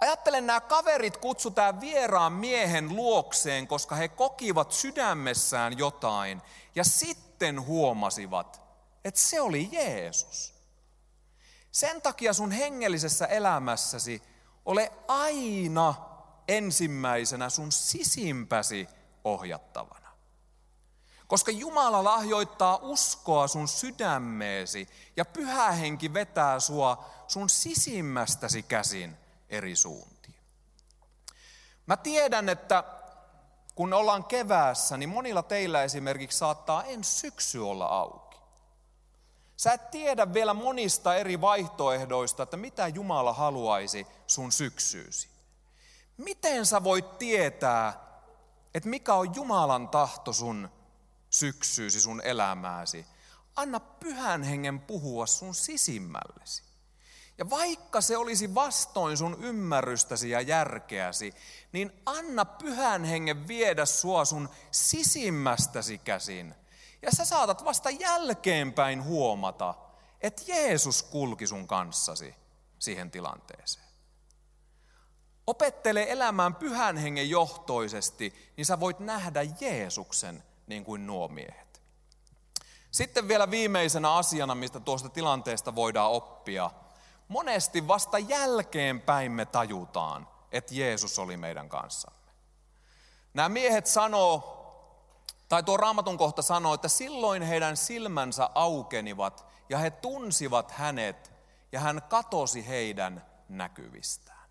Ajattelen, 0.00 0.46
nämä 0.46 0.60
kaverit 0.60 1.16
kutsutaan 1.16 1.80
vieraan 1.80 2.32
miehen 2.32 2.96
luokseen, 2.96 3.66
koska 3.66 3.94
he 3.94 4.08
kokivat 4.08 4.72
sydämessään 4.72 5.78
jotain 5.78 6.42
ja 6.74 6.84
sitten 6.84 7.66
huomasivat, 7.66 8.62
että 9.04 9.20
se 9.20 9.40
oli 9.40 9.68
Jeesus. 9.72 10.54
Sen 11.72 12.02
takia 12.02 12.32
sun 12.32 12.50
hengellisessä 12.50 13.26
elämässäsi 13.26 14.22
ole 14.66 14.92
aina 15.08 15.94
ensimmäisenä 16.48 17.48
sun 17.50 17.72
sisimpäsi 17.72 18.88
ohjattavana. 19.24 20.10
Koska 21.26 21.50
Jumala 21.50 22.04
lahjoittaa 22.04 22.78
uskoa 22.82 23.48
sun 23.48 23.68
sydämeesi 23.68 24.88
ja 25.16 25.24
pyhä 25.24 25.70
henki 25.70 26.14
vetää 26.14 26.60
sua 26.60 27.04
sun 27.28 27.48
sisimmästäsi 27.48 28.62
käsin 28.62 29.16
eri 29.50 29.76
suuntiin. 29.76 30.34
Mä 31.86 31.96
tiedän, 31.96 32.48
että 32.48 32.84
kun 33.74 33.92
ollaan 33.92 34.24
keväässä, 34.24 34.96
niin 34.96 35.08
monilla 35.08 35.42
teillä 35.42 35.82
esimerkiksi 35.82 36.38
saattaa 36.38 36.84
ensi 36.84 37.10
syksy 37.10 37.58
olla 37.58 37.86
auki. 37.86 38.40
Sä 39.56 39.72
et 39.72 39.90
tiedä 39.90 40.34
vielä 40.34 40.54
monista 40.54 41.16
eri 41.16 41.40
vaihtoehdoista, 41.40 42.42
että 42.42 42.56
mitä 42.56 42.88
Jumala 42.88 43.32
haluaisi 43.32 44.06
sun 44.26 44.52
syksyysi. 44.52 45.28
Miten 46.16 46.66
sä 46.66 46.84
voit 46.84 47.18
tietää, 47.18 48.00
että 48.74 48.88
mikä 48.88 49.14
on 49.14 49.34
Jumalan 49.34 49.88
tahto 49.88 50.32
sun 50.32 50.68
syksyysi, 51.30 52.00
sun 52.00 52.20
elämääsi? 52.24 53.06
Anna 53.56 53.80
pyhän 53.80 54.42
hengen 54.42 54.80
puhua 54.80 55.26
sun 55.26 55.54
sisimmällesi. 55.54 56.62
Ja 57.40 57.50
vaikka 57.50 58.00
se 58.00 58.16
olisi 58.16 58.54
vastoin 58.54 59.16
sun 59.16 59.44
ymmärrystäsi 59.44 60.30
ja 60.30 60.40
järkeäsi, 60.40 61.34
niin 61.72 62.02
anna 62.06 62.44
pyhän 62.44 63.04
hengen 63.04 63.48
viedä 63.48 63.86
sua 63.86 64.24
sun 64.24 64.48
sisimmästäsi 64.70 65.98
käsin 65.98 66.54
ja 67.02 67.10
sä 67.16 67.24
saatat 67.24 67.64
vasta 67.64 67.90
jälkeenpäin 67.90 69.04
huomata, 69.04 69.74
että 70.20 70.42
Jeesus 70.46 71.02
kulki 71.02 71.46
sun 71.46 71.66
kanssasi 71.66 72.34
siihen 72.78 73.10
tilanteeseen. 73.10 73.86
Opettele 75.46 76.06
elämään 76.08 76.54
pyhän 76.54 76.96
hengen 76.96 77.30
johtoisesti, 77.30 78.52
niin 78.56 78.66
sä 78.66 78.80
voit 78.80 79.00
nähdä 79.00 79.42
Jeesuksen 79.60 80.42
niin 80.66 80.84
kuin 80.84 81.06
nuo 81.06 81.28
miehet. 81.28 81.82
Sitten 82.90 83.28
vielä 83.28 83.50
viimeisenä 83.50 84.14
asiana, 84.14 84.54
mistä 84.54 84.80
tuosta 84.80 85.08
tilanteesta 85.08 85.74
voidaan 85.74 86.10
oppia. 86.10 86.70
Monesti 87.30 87.88
vasta 87.88 88.18
jälkeenpäin 88.18 89.32
me 89.32 89.46
tajutaan, 89.46 90.28
että 90.52 90.74
Jeesus 90.74 91.18
oli 91.18 91.36
meidän 91.36 91.68
kanssamme. 91.68 92.32
Nämä 93.34 93.48
miehet 93.48 93.86
sanoo, 93.86 94.56
tai 95.48 95.62
tuo 95.62 95.76
raamatun 95.76 96.18
kohta 96.18 96.42
sanoo, 96.42 96.74
että 96.74 96.88
silloin 96.88 97.42
heidän 97.42 97.76
silmänsä 97.76 98.50
aukenivat 98.54 99.46
ja 99.68 99.78
he 99.78 99.90
tunsivat 99.90 100.70
hänet 100.70 101.32
ja 101.72 101.80
hän 101.80 102.02
katosi 102.08 102.68
heidän 102.68 103.26
näkyvistään. 103.48 104.50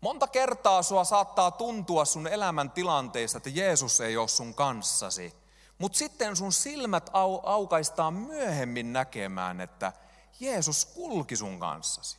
Monta 0.00 0.26
kertaa 0.26 0.82
sua 0.82 1.04
saattaa 1.04 1.50
tuntua 1.50 2.04
sun 2.04 2.26
elämän 2.26 2.70
tilanteissa, 2.70 3.36
että 3.36 3.50
Jeesus 3.50 4.00
ei 4.00 4.16
ole 4.16 4.28
sun 4.28 4.54
kanssasi. 4.54 5.34
Mutta 5.78 5.98
sitten 5.98 6.36
sun 6.36 6.52
silmät 6.52 7.10
au, 7.12 7.40
aukaistaan 7.42 8.14
myöhemmin 8.14 8.92
näkemään, 8.92 9.60
että 9.60 9.92
Jeesus 10.40 10.84
kulki 10.84 11.36
sun 11.36 11.60
kanssasi. 11.60 12.18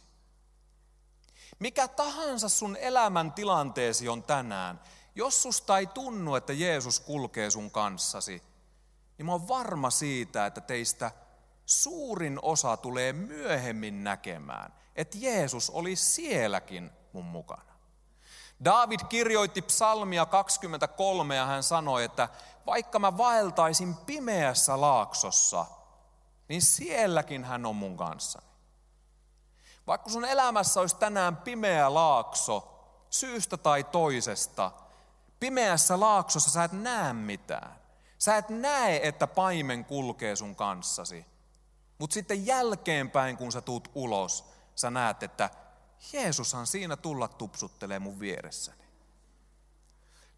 Mikä 1.59 1.87
tahansa 1.87 2.49
sun 2.49 2.75
elämän 2.75 3.31
tilanteesi 3.31 4.09
on 4.09 4.23
tänään, 4.23 4.81
jos 5.15 5.43
susta 5.43 5.77
ei 5.77 5.87
tunnu, 5.87 6.35
että 6.35 6.53
Jeesus 6.53 6.99
kulkee 6.99 7.51
sun 7.51 7.71
kanssasi, 7.71 8.43
niin 9.17 9.25
mä 9.25 9.31
oon 9.31 9.47
varma 9.47 9.89
siitä, 9.89 10.45
että 10.45 10.61
teistä 10.61 11.11
suurin 11.65 12.39
osa 12.41 12.77
tulee 12.77 13.13
myöhemmin 13.13 14.03
näkemään, 14.03 14.73
että 14.95 15.17
Jeesus 15.21 15.69
oli 15.69 15.95
sielläkin 15.95 16.91
mun 17.13 17.25
mukana. 17.25 17.73
David 18.65 18.99
kirjoitti 19.09 19.61
psalmia 19.61 20.25
23 20.25 21.35
ja 21.35 21.45
hän 21.45 21.63
sanoi, 21.63 22.03
että 22.03 22.29
vaikka 22.65 22.99
mä 22.99 23.17
vaeltaisin 23.17 23.95
pimeässä 23.95 24.81
laaksossa, 24.81 25.65
niin 26.47 26.61
sielläkin 26.61 27.43
hän 27.43 27.65
on 27.65 27.75
mun 27.75 27.97
kanssani. 27.97 28.47
Vaikka 29.87 30.09
sun 30.09 30.25
elämässä 30.25 30.79
olisi 30.79 30.95
tänään 30.95 31.37
pimeä 31.37 31.93
laakso, 31.93 32.83
syystä 33.09 33.57
tai 33.57 33.83
toisesta, 33.83 34.71
pimeässä 35.39 35.99
laaksossa 35.99 36.49
sä 36.49 36.63
et 36.63 36.71
näe 36.71 37.13
mitään. 37.13 37.75
Sä 38.19 38.37
et 38.37 38.49
näe, 38.49 38.99
että 39.03 39.27
paimen 39.27 39.85
kulkee 39.85 40.35
sun 40.35 40.55
kanssasi. 40.55 41.25
Mutta 41.97 42.13
sitten 42.13 42.45
jälkeenpäin, 42.45 43.37
kun 43.37 43.51
sä 43.51 43.61
tuut 43.61 43.91
ulos, 43.95 44.49
sä 44.75 44.89
näet, 44.89 45.23
että 45.23 45.49
Jeesushan 46.13 46.67
siinä 46.67 46.95
tulla 46.95 47.27
tupsuttelee 47.27 47.99
mun 47.99 48.19
vieressäni. 48.19 48.87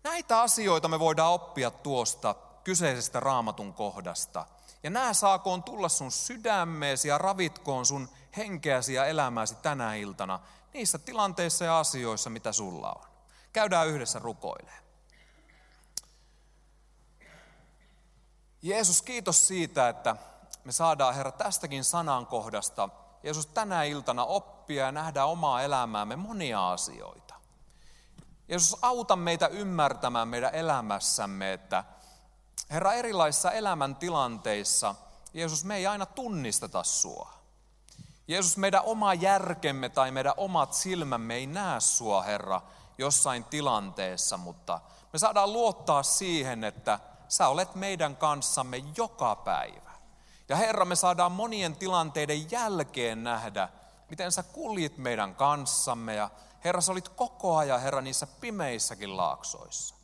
Näitä 0.03 0.41
asioita 0.41 0.87
me 0.87 0.99
voidaan 0.99 1.33
oppia 1.33 1.71
tuosta 1.71 2.35
kyseisestä 2.63 3.19
raamatun 3.19 3.73
kohdasta. 3.73 4.45
Ja 4.83 4.89
nämä 4.89 5.13
saakoon 5.13 5.63
tulla 5.63 5.89
sun 5.89 6.11
sydämeesi 6.11 7.07
ja 7.07 7.17
ravitkoon 7.17 7.85
sun 7.85 8.09
henkeäsi 8.37 8.93
ja 8.93 9.05
elämääsi 9.05 9.55
tänä 9.55 9.95
iltana 9.95 10.39
niissä 10.73 10.97
tilanteissa 10.97 11.65
ja 11.65 11.79
asioissa, 11.79 12.29
mitä 12.29 12.51
sulla 12.51 12.91
on. 12.91 13.05
Käydään 13.53 13.87
yhdessä 13.87 14.19
rukoilemaan. 14.19 14.83
Jeesus, 18.61 19.01
kiitos 19.01 19.47
siitä, 19.47 19.89
että 19.89 20.15
me 20.63 20.71
saadaan, 20.71 21.15
Herra, 21.15 21.31
tästäkin 21.31 21.83
sanankohdasta, 21.83 22.89
Jeesus, 23.23 23.45
tänä 23.45 23.83
iltana 23.83 24.25
oppia 24.25 24.85
ja 24.85 24.91
nähdä 24.91 25.25
omaa 25.25 25.61
elämäämme 25.61 26.15
monia 26.15 26.71
asioita. 26.71 27.35
Jeesus, 28.47 28.77
auta 28.81 29.15
meitä 29.15 29.47
ymmärtämään 29.47 30.27
meidän 30.27 30.55
elämässämme, 30.55 31.53
että 31.53 31.83
Herra, 32.69 32.93
erilaisissa 32.93 33.51
elämäntilanteissa, 33.51 34.95
Jeesus, 35.33 35.63
me 35.63 35.75
ei 35.75 35.87
aina 35.87 36.05
tunnisteta 36.05 36.83
sua. 36.83 37.33
Jeesus, 38.27 38.57
meidän 38.57 38.81
oma 38.85 39.13
järkemme 39.13 39.89
tai 39.89 40.11
meidän 40.11 40.33
omat 40.37 40.73
silmämme 40.73 41.35
ei 41.35 41.47
näe 41.47 41.79
sua, 41.79 42.21
Herra, 42.21 42.61
jossain 42.97 43.43
tilanteessa, 43.43 44.37
mutta 44.37 44.81
me 45.13 45.19
saadaan 45.19 45.53
luottaa 45.53 46.03
siihen, 46.03 46.63
että 46.63 46.99
sä 47.27 47.47
olet 47.47 47.75
meidän 47.75 48.15
kanssamme 48.15 48.83
joka 48.97 49.35
päivä. 49.35 49.91
Ja 50.49 50.55
Herra, 50.55 50.85
me 50.85 50.95
saadaan 50.95 51.31
monien 51.31 51.75
tilanteiden 51.75 52.51
jälkeen 52.51 53.23
nähdä, 53.23 53.69
miten 54.09 54.31
sä 54.31 54.43
kuljit 54.43 54.97
meidän 54.97 55.35
kanssamme 55.35 56.15
ja 56.15 56.29
Herra, 56.63 56.81
sä 56.81 56.91
olit 56.91 57.09
koko 57.09 57.57
ajan, 57.57 57.81
Herra, 57.81 58.01
niissä 58.01 58.27
pimeissäkin 58.27 59.17
laaksoissa. 59.17 59.95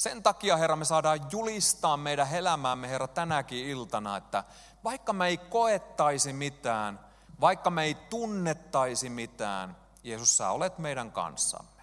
Sen 0.00 0.22
takia, 0.22 0.56
Herra, 0.56 0.76
me 0.76 0.84
saadaan 0.84 1.20
julistaa 1.32 1.96
meidän 1.96 2.34
elämäämme, 2.34 2.88
Herra, 2.88 3.08
tänäkin 3.08 3.66
iltana, 3.66 4.16
että 4.16 4.44
vaikka 4.84 5.12
me 5.12 5.26
ei 5.26 5.36
koettaisi 5.36 6.32
mitään, 6.32 7.00
vaikka 7.40 7.70
me 7.70 7.84
ei 7.84 7.94
tunnettaisi 7.94 9.08
mitään, 9.08 9.76
Jeesus, 10.02 10.36
sä 10.36 10.50
olet 10.50 10.78
meidän 10.78 11.12
kanssamme. 11.12 11.82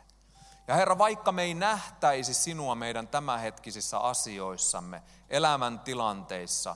Ja 0.68 0.76
Herra, 0.76 0.97
vaikka 0.97 1.32
me 1.32 1.43
ei 1.43 1.53
nähtäisi 1.53 2.34
sinua 2.34 2.76
meidän 2.76 3.07
tämänhetkisissä 3.07 3.99
asioissamme, 3.99 5.03
elämäntilanteissa, 5.30 6.76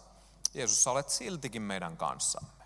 Jeesus, 0.53 0.83
sä 0.83 0.91
olet 0.91 1.09
siltikin 1.09 1.61
meidän 1.61 1.97
kanssamme. 1.97 2.63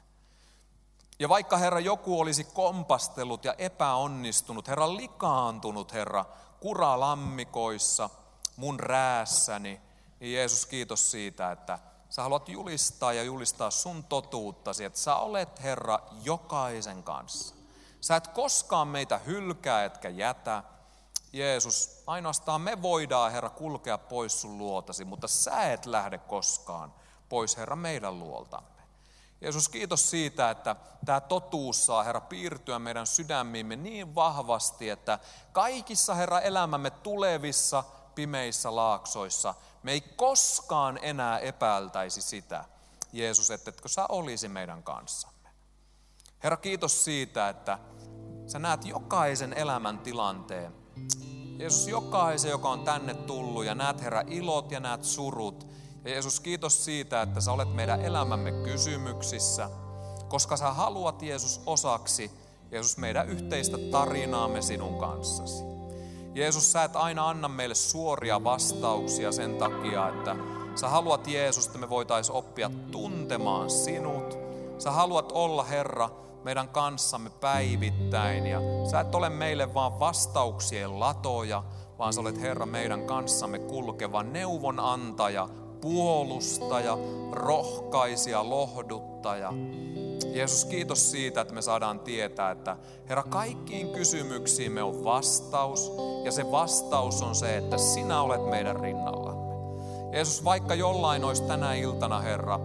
Ja 1.20 1.30
vaikka 1.30 1.58
Herra 1.58 1.80
joku 1.80 2.20
olisi 2.20 2.44
kompastellut 2.44 3.46
ja 3.46 3.54
epäonnistunut, 3.58 4.68
Herra 4.68 4.96
likaantunut, 4.96 5.94
Herra, 5.94 6.26
kuralammikoissa, 6.60 8.10
mun 8.56 8.80
räässäni, 8.80 9.82
niin 10.20 10.34
Jeesus 10.34 10.66
kiitos 10.66 11.12
siitä, 11.12 11.52
että 11.52 11.80
sä 12.10 12.22
haluat 12.22 12.50
julistaa 12.50 13.14
ja 13.14 13.24
julistaa 13.24 13.72
sun 13.72 14.04
totuuttasi, 14.04 14.84
että 14.84 15.00
sä 15.00 15.16
olet 15.16 15.64
Herra 15.64 16.00
jokaisen 16.24 17.04
kanssa. 17.04 17.56
Sä 18.02 18.16
et 18.16 18.28
koskaan 18.28 18.88
meitä 18.88 19.18
hylkää 19.18 19.86
etkä 19.86 20.10
jätä. 20.10 20.64
Jeesus, 21.34 22.04
ainoastaan 22.08 22.62
me 22.62 22.82
voidaan 22.82 23.32
Herra 23.32 23.50
kulkea 23.50 23.98
pois 23.98 24.42
sun 24.42 24.58
luotasi, 24.58 25.06
mutta 25.06 25.28
sä 25.28 25.72
et 25.74 25.86
lähde 25.86 26.18
koskaan 26.18 26.94
pois 27.30 27.58
Herra 27.58 27.76
meidän 27.76 28.20
luoltamme. 28.20 28.76
Jeesus, 29.42 29.70
kiitos 29.70 30.10
siitä, 30.10 30.50
että 30.50 30.76
tämä 31.06 31.22
totuus 31.22 31.86
saa, 31.86 32.04
Herra, 32.04 32.22
piirtyä 32.22 32.80
meidän 32.80 33.08
sydämiimme 33.08 33.76
niin 33.76 34.16
vahvasti, 34.16 34.90
että 34.90 35.20
kaikissa, 35.52 36.14
Herra, 36.14 36.40
elämämme 36.40 36.90
tulevissa 36.90 37.84
pimeissä 38.16 38.76
laaksoissa 38.76 39.54
me 39.86 39.92
ei 39.92 40.02
koskaan 40.02 41.00
enää 41.02 41.40
epäiltäisi 41.40 42.22
sitä, 42.22 42.66
Jeesus, 43.14 43.52
että 43.52 43.70
etkö 43.70 43.90
sä 43.90 44.06
olisi 44.10 44.48
meidän 44.48 44.84
kanssamme. 44.84 45.50
Herra, 46.44 46.58
kiitos 46.58 47.06
siitä, 47.06 47.50
että 47.50 47.80
sä 48.48 48.60
näet 48.60 48.86
jokaisen 48.86 49.54
elämän 49.54 50.00
tilanteen. 50.00 50.74
Jeesus, 51.60 51.88
jokaisen, 51.88 52.52
joka 52.52 52.70
on 52.70 52.84
tänne 52.84 53.14
tullut 53.14 53.66
ja 53.66 53.76
näet, 53.76 54.02
Herra, 54.02 54.24
ilot 54.28 54.72
ja 54.72 54.80
näet 54.80 55.04
surut. 55.04 55.68
Ja 56.04 56.12
Jeesus, 56.12 56.40
kiitos 56.40 56.86
siitä, 56.86 57.22
että 57.22 57.42
sä 57.42 57.52
olet 57.52 57.74
meidän 57.74 58.02
elämämme 58.02 58.52
kysymyksissä, 58.52 59.70
koska 60.28 60.58
sä 60.58 60.72
haluat 60.72 61.22
Jeesus 61.22 61.62
osaksi, 61.66 62.32
Jeesus, 62.72 62.98
meidän 62.98 63.30
yhteistä 63.30 63.78
tarinaamme 63.92 64.62
sinun 64.62 65.00
kanssasi. 65.00 65.75
Jeesus, 66.36 66.72
sä 66.72 66.84
et 66.84 66.96
aina 66.96 67.30
anna 67.30 67.48
meille 67.48 67.76
suoria 67.76 68.44
vastauksia 68.44 69.32
sen 69.32 69.56
takia, 69.56 70.08
että 70.08 70.36
sä 70.76 70.90
haluat 70.90 71.28
Jeesus, 71.28 71.66
että 71.66 71.78
me 71.78 71.90
voitaisiin 71.90 72.36
oppia 72.36 72.72
tuntemaan 72.92 73.70
sinut. 73.70 74.38
Sä 74.78 74.92
haluat 74.92 75.32
olla, 75.32 75.64
Herra, 75.64 76.10
meidän 76.44 76.70
kanssamme 76.70 77.30
päivittäin 77.30 78.48
ja 78.48 78.60
sä 78.92 79.00
et 79.00 79.16
ole 79.16 79.30
meille 79.30 79.74
vaan 79.74 80.00
vastauksien 80.00 81.00
latoja, 81.00 81.64
vaan 82.00 82.14
sä 82.14 82.22
olet 82.22 82.42
Herra 82.42 82.66
meidän 82.66 83.06
kanssamme 83.06 83.60
kulkeva 83.60 84.24
neuvonantaja, 84.24 85.50
puolustaja, 85.82 86.98
rohkaisija, 87.32 88.50
lohduttaja. 88.50 89.54
Jeesus, 90.36 90.66
kiitos 90.66 91.12
siitä, 91.12 91.42
että 91.42 91.54
me 91.54 91.62
saadaan 91.62 92.00
tietää, 92.00 92.52
että 92.52 92.78
Herra, 93.10 93.24
kaikkiin 93.24 93.90
kysymyksiimme 93.90 94.84
on 94.84 95.04
vastaus, 95.04 95.92
ja 96.24 96.32
se 96.32 96.52
vastaus 96.52 97.22
on 97.22 97.36
se, 97.36 97.58
että 97.58 97.78
sinä 97.78 98.22
olet 98.22 98.50
meidän 98.50 98.76
rinnallamme. 98.76 99.56
Jeesus, 100.14 100.46
vaikka 100.46 100.76
jollain 100.76 101.24
olisi 101.24 101.44
tänä 101.44 101.74
iltana, 101.74 102.20
Herra, 102.20 102.60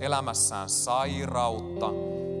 elämässään 0.00 0.70
sairautta, 0.70 1.90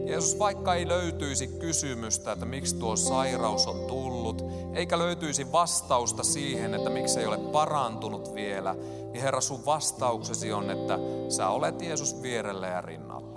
Jeesus, 0.06 0.38
vaikka 0.38 0.74
ei 0.74 0.88
löytyisi 0.88 1.46
kysymystä, 1.46 2.32
että 2.32 2.46
miksi 2.46 2.76
tuo 2.76 2.96
sairaus 2.96 3.66
on 3.66 3.80
tullut, 3.86 4.44
eikä 4.74 4.98
löytyisi 4.98 5.52
vastausta 5.52 6.22
siihen, 6.22 6.74
että 6.74 6.90
miksi 6.90 7.20
ei 7.20 7.26
ole 7.26 7.38
parantunut 7.38 8.34
vielä, 8.34 8.74
niin 9.12 9.22
Herra, 9.22 9.40
sun 9.40 9.66
vastauksesi 9.66 10.52
on, 10.52 10.70
että 10.70 10.98
sä 11.28 11.48
olet 11.48 11.82
Jeesus 11.82 12.22
vierellä 12.22 12.66
ja 12.66 12.80
rinnalla. 12.80 13.31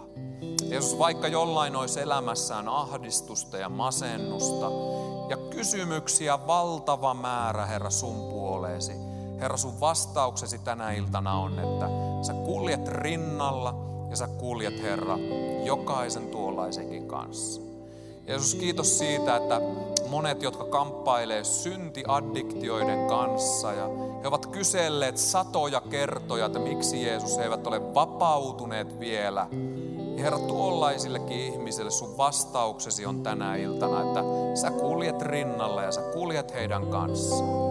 Jeesus, 0.76 1.00
vaikka 1.00 1.28
jollain 1.28 1.76
olisi 1.76 2.00
elämässään 2.00 2.68
ahdistusta 2.68 3.58
ja 3.58 3.70
masennusta 3.70 4.72
ja 5.30 5.38
kysymyksiä 5.38 6.48
valtava 6.48 7.14
määrä, 7.14 7.66
Herra, 7.66 7.90
sun 7.90 8.30
puoleesi. 8.30 8.94
Herra, 9.40 9.58
sun 9.58 9.80
vastauksesi 9.80 10.60
tänä 10.60 10.92
iltana 10.92 11.34
on, 11.34 11.60
että 11.60 11.90
sä 12.22 12.34
kuljet 12.34 12.88
rinnalla 12.88 13.76
ja 14.10 14.16
sä 14.16 14.28
kuljet, 14.28 14.82
Herra, 14.82 15.18
jokaisen 15.64 16.28
tuollaisenkin 16.28 17.08
kanssa. 17.08 17.62
Jeesus, 18.28 18.56
kiitos 18.56 18.98
siitä, 18.98 19.36
että 19.36 19.62
monet, 20.10 20.44
jotka 20.44 20.66
kamppailee 20.66 21.44
syntiaddiktioiden 21.44 23.08
kanssa 23.08 23.72
ja 23.72 23.88
he 24.22 24.28
ovat 24.28 24.46
kyselleet 24.46 25.18
satoja 25.18 25.82
kertoja, 25.82 26.46
että 26.46 26.60
miksi 26.60 27.04
Jeesus 27.04 27.38
he 27.38 27.44
eivät 27.44 27.68
ole 27.68 27.94
vapautuneet 27.94 29.00
vielä. 29.00 29.48
Ja 30.16 30.24
Herra, 30.24 30.40
tuollaisillekin 30.40 31.40
ihmisille 31.40 31.92
sun 31.92 32.18
vastauksesi 32.18 33.06
on 33.06 33.24
tänä 33.24 33.56
iltana, 33.56 34.02
että 34.02 34.24
sä 34.62 34.72
kuljet 34.72 35.22
rinnalla 35.22 35.84
ja 35.84 35.92
sä 35.92 36.02
kuljet 36.02 36.54
heidän 36.54 36.88
kanssaan. 36.88 37.66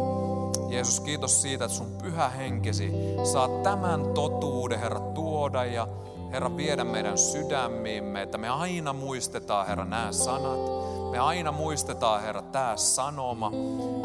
Jeesus, 0.69 1.01
kiitos 1.01 1.43
siitä, 1.43 1.65
että 1.65 1.77
sun 1.77 1.97
pyhä 2.03 2.29
henkesi 2.29 2.93
saa 3.25 3.49
tämän 3.49 4.07
totuuden, 4.15 4.81
Herra, 4.81 5.01
tuoda 5.01 5.65
ja 5.65 5.89
Herra, 6.33 6.57
viedä 6.57 6.85
meidän 6.85 7.19
sydämiimme, 7.19 8.23
että 8.23 8.39
me 8.39 8.49
aina 8.49 8.93
muistetaan, 8.93 9.67
Herra, 9.67 9.85
nämä 9.85 10.13
sanat. 10.13 10.85
Me 11.11 11.19
aina 11.19 11.53
muistetaan, 11.53 12.23
Herra, 12.23 12.43
tämä 12.43 12.77
sanoma. 12.77 13.53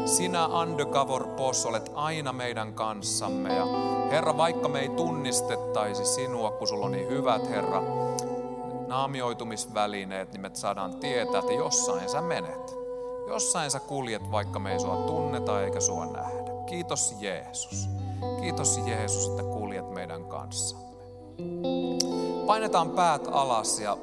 Sinä, 0.04 0.46
undercover 0.46 1.24
boss, 1.24 1.66
olet 1.66 1.90
aina 1.94 2.32
meidän 2.32 2.74
kanssamme. 2.74 3.54
Ja 3.54 3.66
Herra, 4.10 4.36
vaikka 4.36 4.68
me 4.68 4.80
ei 4.80 4.88
tunnistettaisi 4.88 6.04
sinua, 6.04 6.50
kun 6.50 6.68
sulla 6.68 6.86
on 6.86 6.92
niin 6.92 7.08
hyvät, 7.08 7.48
Herra, 7.48 7.82
naamioitumisvälineet, 8.90 10.32
niin 10.32 10.40
me 10.40 10.50
saadaan 10.52 10.94
tietää, 10.94 11.40
että 11.40 11.52
jossain 11.52 12.08
sä 12.08 12.20
menet. 12.20 12.76
Jossain 13.28 13.70
sä 13.70 13.80
kuljet, 13.80 14.30
vaikka 14.30 14.58
me 14.58 14.72
ei 14.72 14.80
sua 14.80 14.96
tunneta 14.96 15.62
eikä 15.64 15.80
sua 15.80 16.06
nähdä. 16.06 16.50
Kiitos 16.66 17.16
Jeesus. 17.20 17.88
Kiitos 18.40 18.80
Jeesus, 18.86 19.28
että 19.28 19.42
kuljet 19.42 19.90
meidän 19.90 20.24
kanssamme. 20.24 20.96
Painetaan 22.46 22.90
päät 22.90 23.28
alas 23.30 23.80
ja 23.80 23.96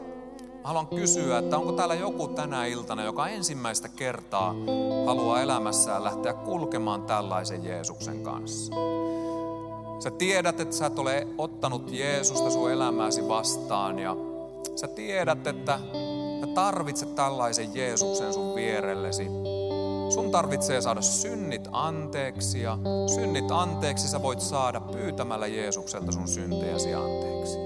haluan 0.63 0.87
kysyä, 0.87 1.37
että 1.37 1.57
onko 1.57 1.71
täällä 1.71 1.95
joku 1.95 2.27
tänä 2.27 2.65
iltana, 2.65 3.03
joka 3.03 3.27
ensimmäistä 3.27 3.89
kertaa 3.89 4.55
haluaa 5.05 5.41
elämässään 5.41 6.03
lähteä 6.03 6.33
kulkemaan 6.33 7.01
tällaisen 7.01 7.65
Jeesuksen 7.65 8.23
kanssa. 8.23 8.73
Sä 9.99 10.11
tiedät, 10.11 10.59
että 10.59 10.75
sä 10.75 10.85
et 10.85 10.99
ole 10.99 11.27
ottanut 11.37 11.91
Jeesusta 11.91 12.49
sun 12.49 12.71
elämääsi 12.71 13.27
vastaan 13.27 13.99
ja 13.99 14.15
sä 14.75 14.87
tiedät, 14.87 15.47
että 15.47 15.79
sä 16.41 16.47
tarvitset 16.47 17.15
tällaisen 17.15 17.75
Jeesuksen 17.75 18.33
sun 18.33 18.55
vierellesi. 18.55 19.27
Sun 20.09 20.31
tarvitsee 20.31 20.81
saada 20.81 21.01
synnit 21.01 21.67
anteeksi 21.71 22.61
ja 22.61 22.77
synnit 23.15 23.51
anteeksi 23.51 24.07
sä 24.07 24.21
voit 24.21 24.39
saada 24.39 24.81
pyytämällä 24.81 25.47
Jeesukselta 25.47 26.11
sun 26.11 26.27
syntejäsi 26.27 26.93
anteeksi. 26.93 27.57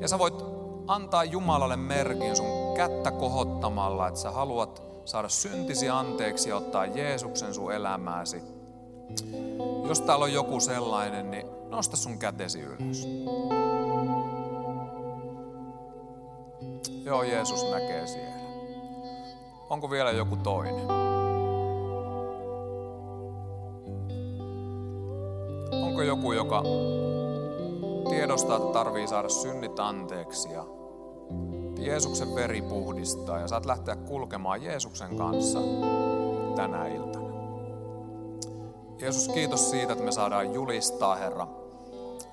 Ja 0.00 0.08
sä 0.08 0.18
voit 0.18 0.44
antaa 0.86 1.24
Jumalalle 1.24 1.76
merkin 1.76 2.36
sun 2.36 2.74
kättä 2.76 3.10
kohottamalla, 3.10 4.08
että 4.08 4.20
sä 4.20 4.30
haluat 4.30 4.82
saada 5.04 5.28
syntisi 5.28 5.88
anteeksi 5.88 6.48
ja 6.48 6.56
ottaa 6.56 6.86
Jeesuksen 6.86 7.54
sun 7.54 7.72
elämääsi. 7.72 8.42
Jos 9.88 10.00
täällä 10.00 10.24
on 10.24 10.32
joku 10.32 10.60
sellainen, 10.60 11.30
niin 11.30 11.46
nosta 11.68 11.96
sun 11.96 12.18
kätesi 12.18 12.60
ylös. 12.60 13.08
Joo, 17.06 17.22
Jeesus 17.22 17.70
näkee 17.70 18.06
siellä. 18.06 18.36
Onko 19.70 19.90
vielä 19.90 20.10
joku 20.10 20.36
toinen? 20.36 20.90
Onko 25.82 26.02
joku, 26.02 26.32
joka 26.32 26.62
tiedostaa, 28.08 28.56
että 28.56 28.72
tarvii 28.72 29.08
saada 29.08 29.28
synnit 29.28 29.80
anteeksi 29.80 30.52
ja 30.52 30.64
Jeesuksen 31.78 32.34
veri 32.34 32.62
puhdistaa 32.62 33.40
ja 33.40 33.48
saat 33.48 33.66
lähteä 33.66 33.96
kulkemaan 33.96 34.62
Jeesuksen 34.62 35.16
kanssa 35.16 35.58
tänä 36.56 36.86
iltana. 36.86 37.26
Jeesus, 39.00 39.28
kiitos 39.28 39.70
siitä, 39.70 39.92
että 39.92 40.04
me 40.04 40.12
saadaan 40.12 40.54
julistaa, 40.54 41.16
Herra, 41.16 41.46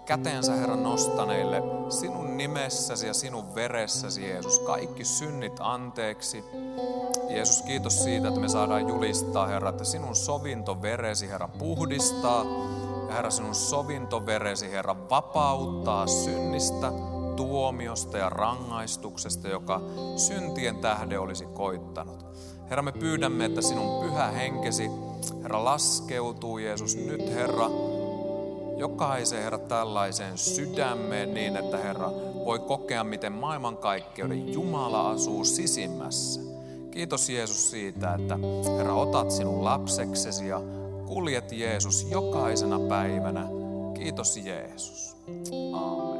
käteensä, 0.05 0.53
Herra, 0.53 0.75
nostaneille 0.75 1.63
sinun 1.89 2.37
nimessäsi 2.37 3.07
ja 3.07 3.13
sinun 3.13 3.55
veressäsi, 3.55 4.29
Jeesus, 4.29 4.59
kaikki 4.59 5.03
synnit 5.03 5.53
anteeksi. 5.59 6.43
Jeesus, 7.29 7.61
kiitos 7.61 8.03
siitä, 8.03 8.27
että 8.27 8.39
me 8.39 8.49
saadaan 8.49 8.89
julistaa, 8.89 9.47
Herra, 9.47 9.69
että 9.69 9.83
sinun 9.83 10.15
sovintoveresi, 10.15 11.29
Herra, 11.29 11.47
puhdistaa 11.47 12.45
Herra, 13.13 13.29
sinun 13.29 13.55
sovintoveresi, 13.55 14.71
Herra, 14.71 14.95
vapauttaa 15.09 16.07
synnistä, 16.07 16.91
tuomiosta 17.35 18.17
ja 18.17 18.29
rangaistuksesta, 18.29 19.47
joka 19.47 19.81
syntien 20.15 20.75
tähde 20.75 21.19
olisi 21.19 21.45
koittanut. 21.45 22.25
Herra, 22.69 22.83
me 22.83 22.91
pyydämme, 22.91 23.45
että 23.45 23.61
sinun 23.61 24.03
pyhä 24.03 24.31
henkesi, 24.31 24.89
Herra, 25.43 25.63
laskeutuu, 25.63 26.57
Jeesus, 26.57 26.95
nyt, 26.95 27.33
Herra, 27.33 27.69
jokaisen, 28.77 29.43
Herra, 29.43 29.57
tällaiseen 29.57 30.37
sydämeen 30.37 31.33
niin, 31.33 31.57
että, 31.57 31.77
Herra, 31.77 32.11
voi 32.45 32.59
kokea, 32.59 33.03
miten 33.03 33.33
maailmankaikkeuden 33.33 34.53
Jumala 34.53 35.09
asuu 35.09 35.43
sisimmässä. 35.43 36.41
Kiitos 36.91 37.29
Jeesus 37.29 37.71
siitä, 37.71 38.13
että 38.13 38.39
Herra, 38.77 38.93
otat 38.93 39.31
sinun 39.31 39.63
lapseksesi 39.63 40.47
ja 40.47 40.61
kuljet 41.05 41.51
Jeesus 41.51 42.07
jokaisena 42.11 42.79
päivänä. 42.79 43.47
Kiitos 43.93 44.37
Jeesus. 44.37 45.15
Aamen. 45.73 46.12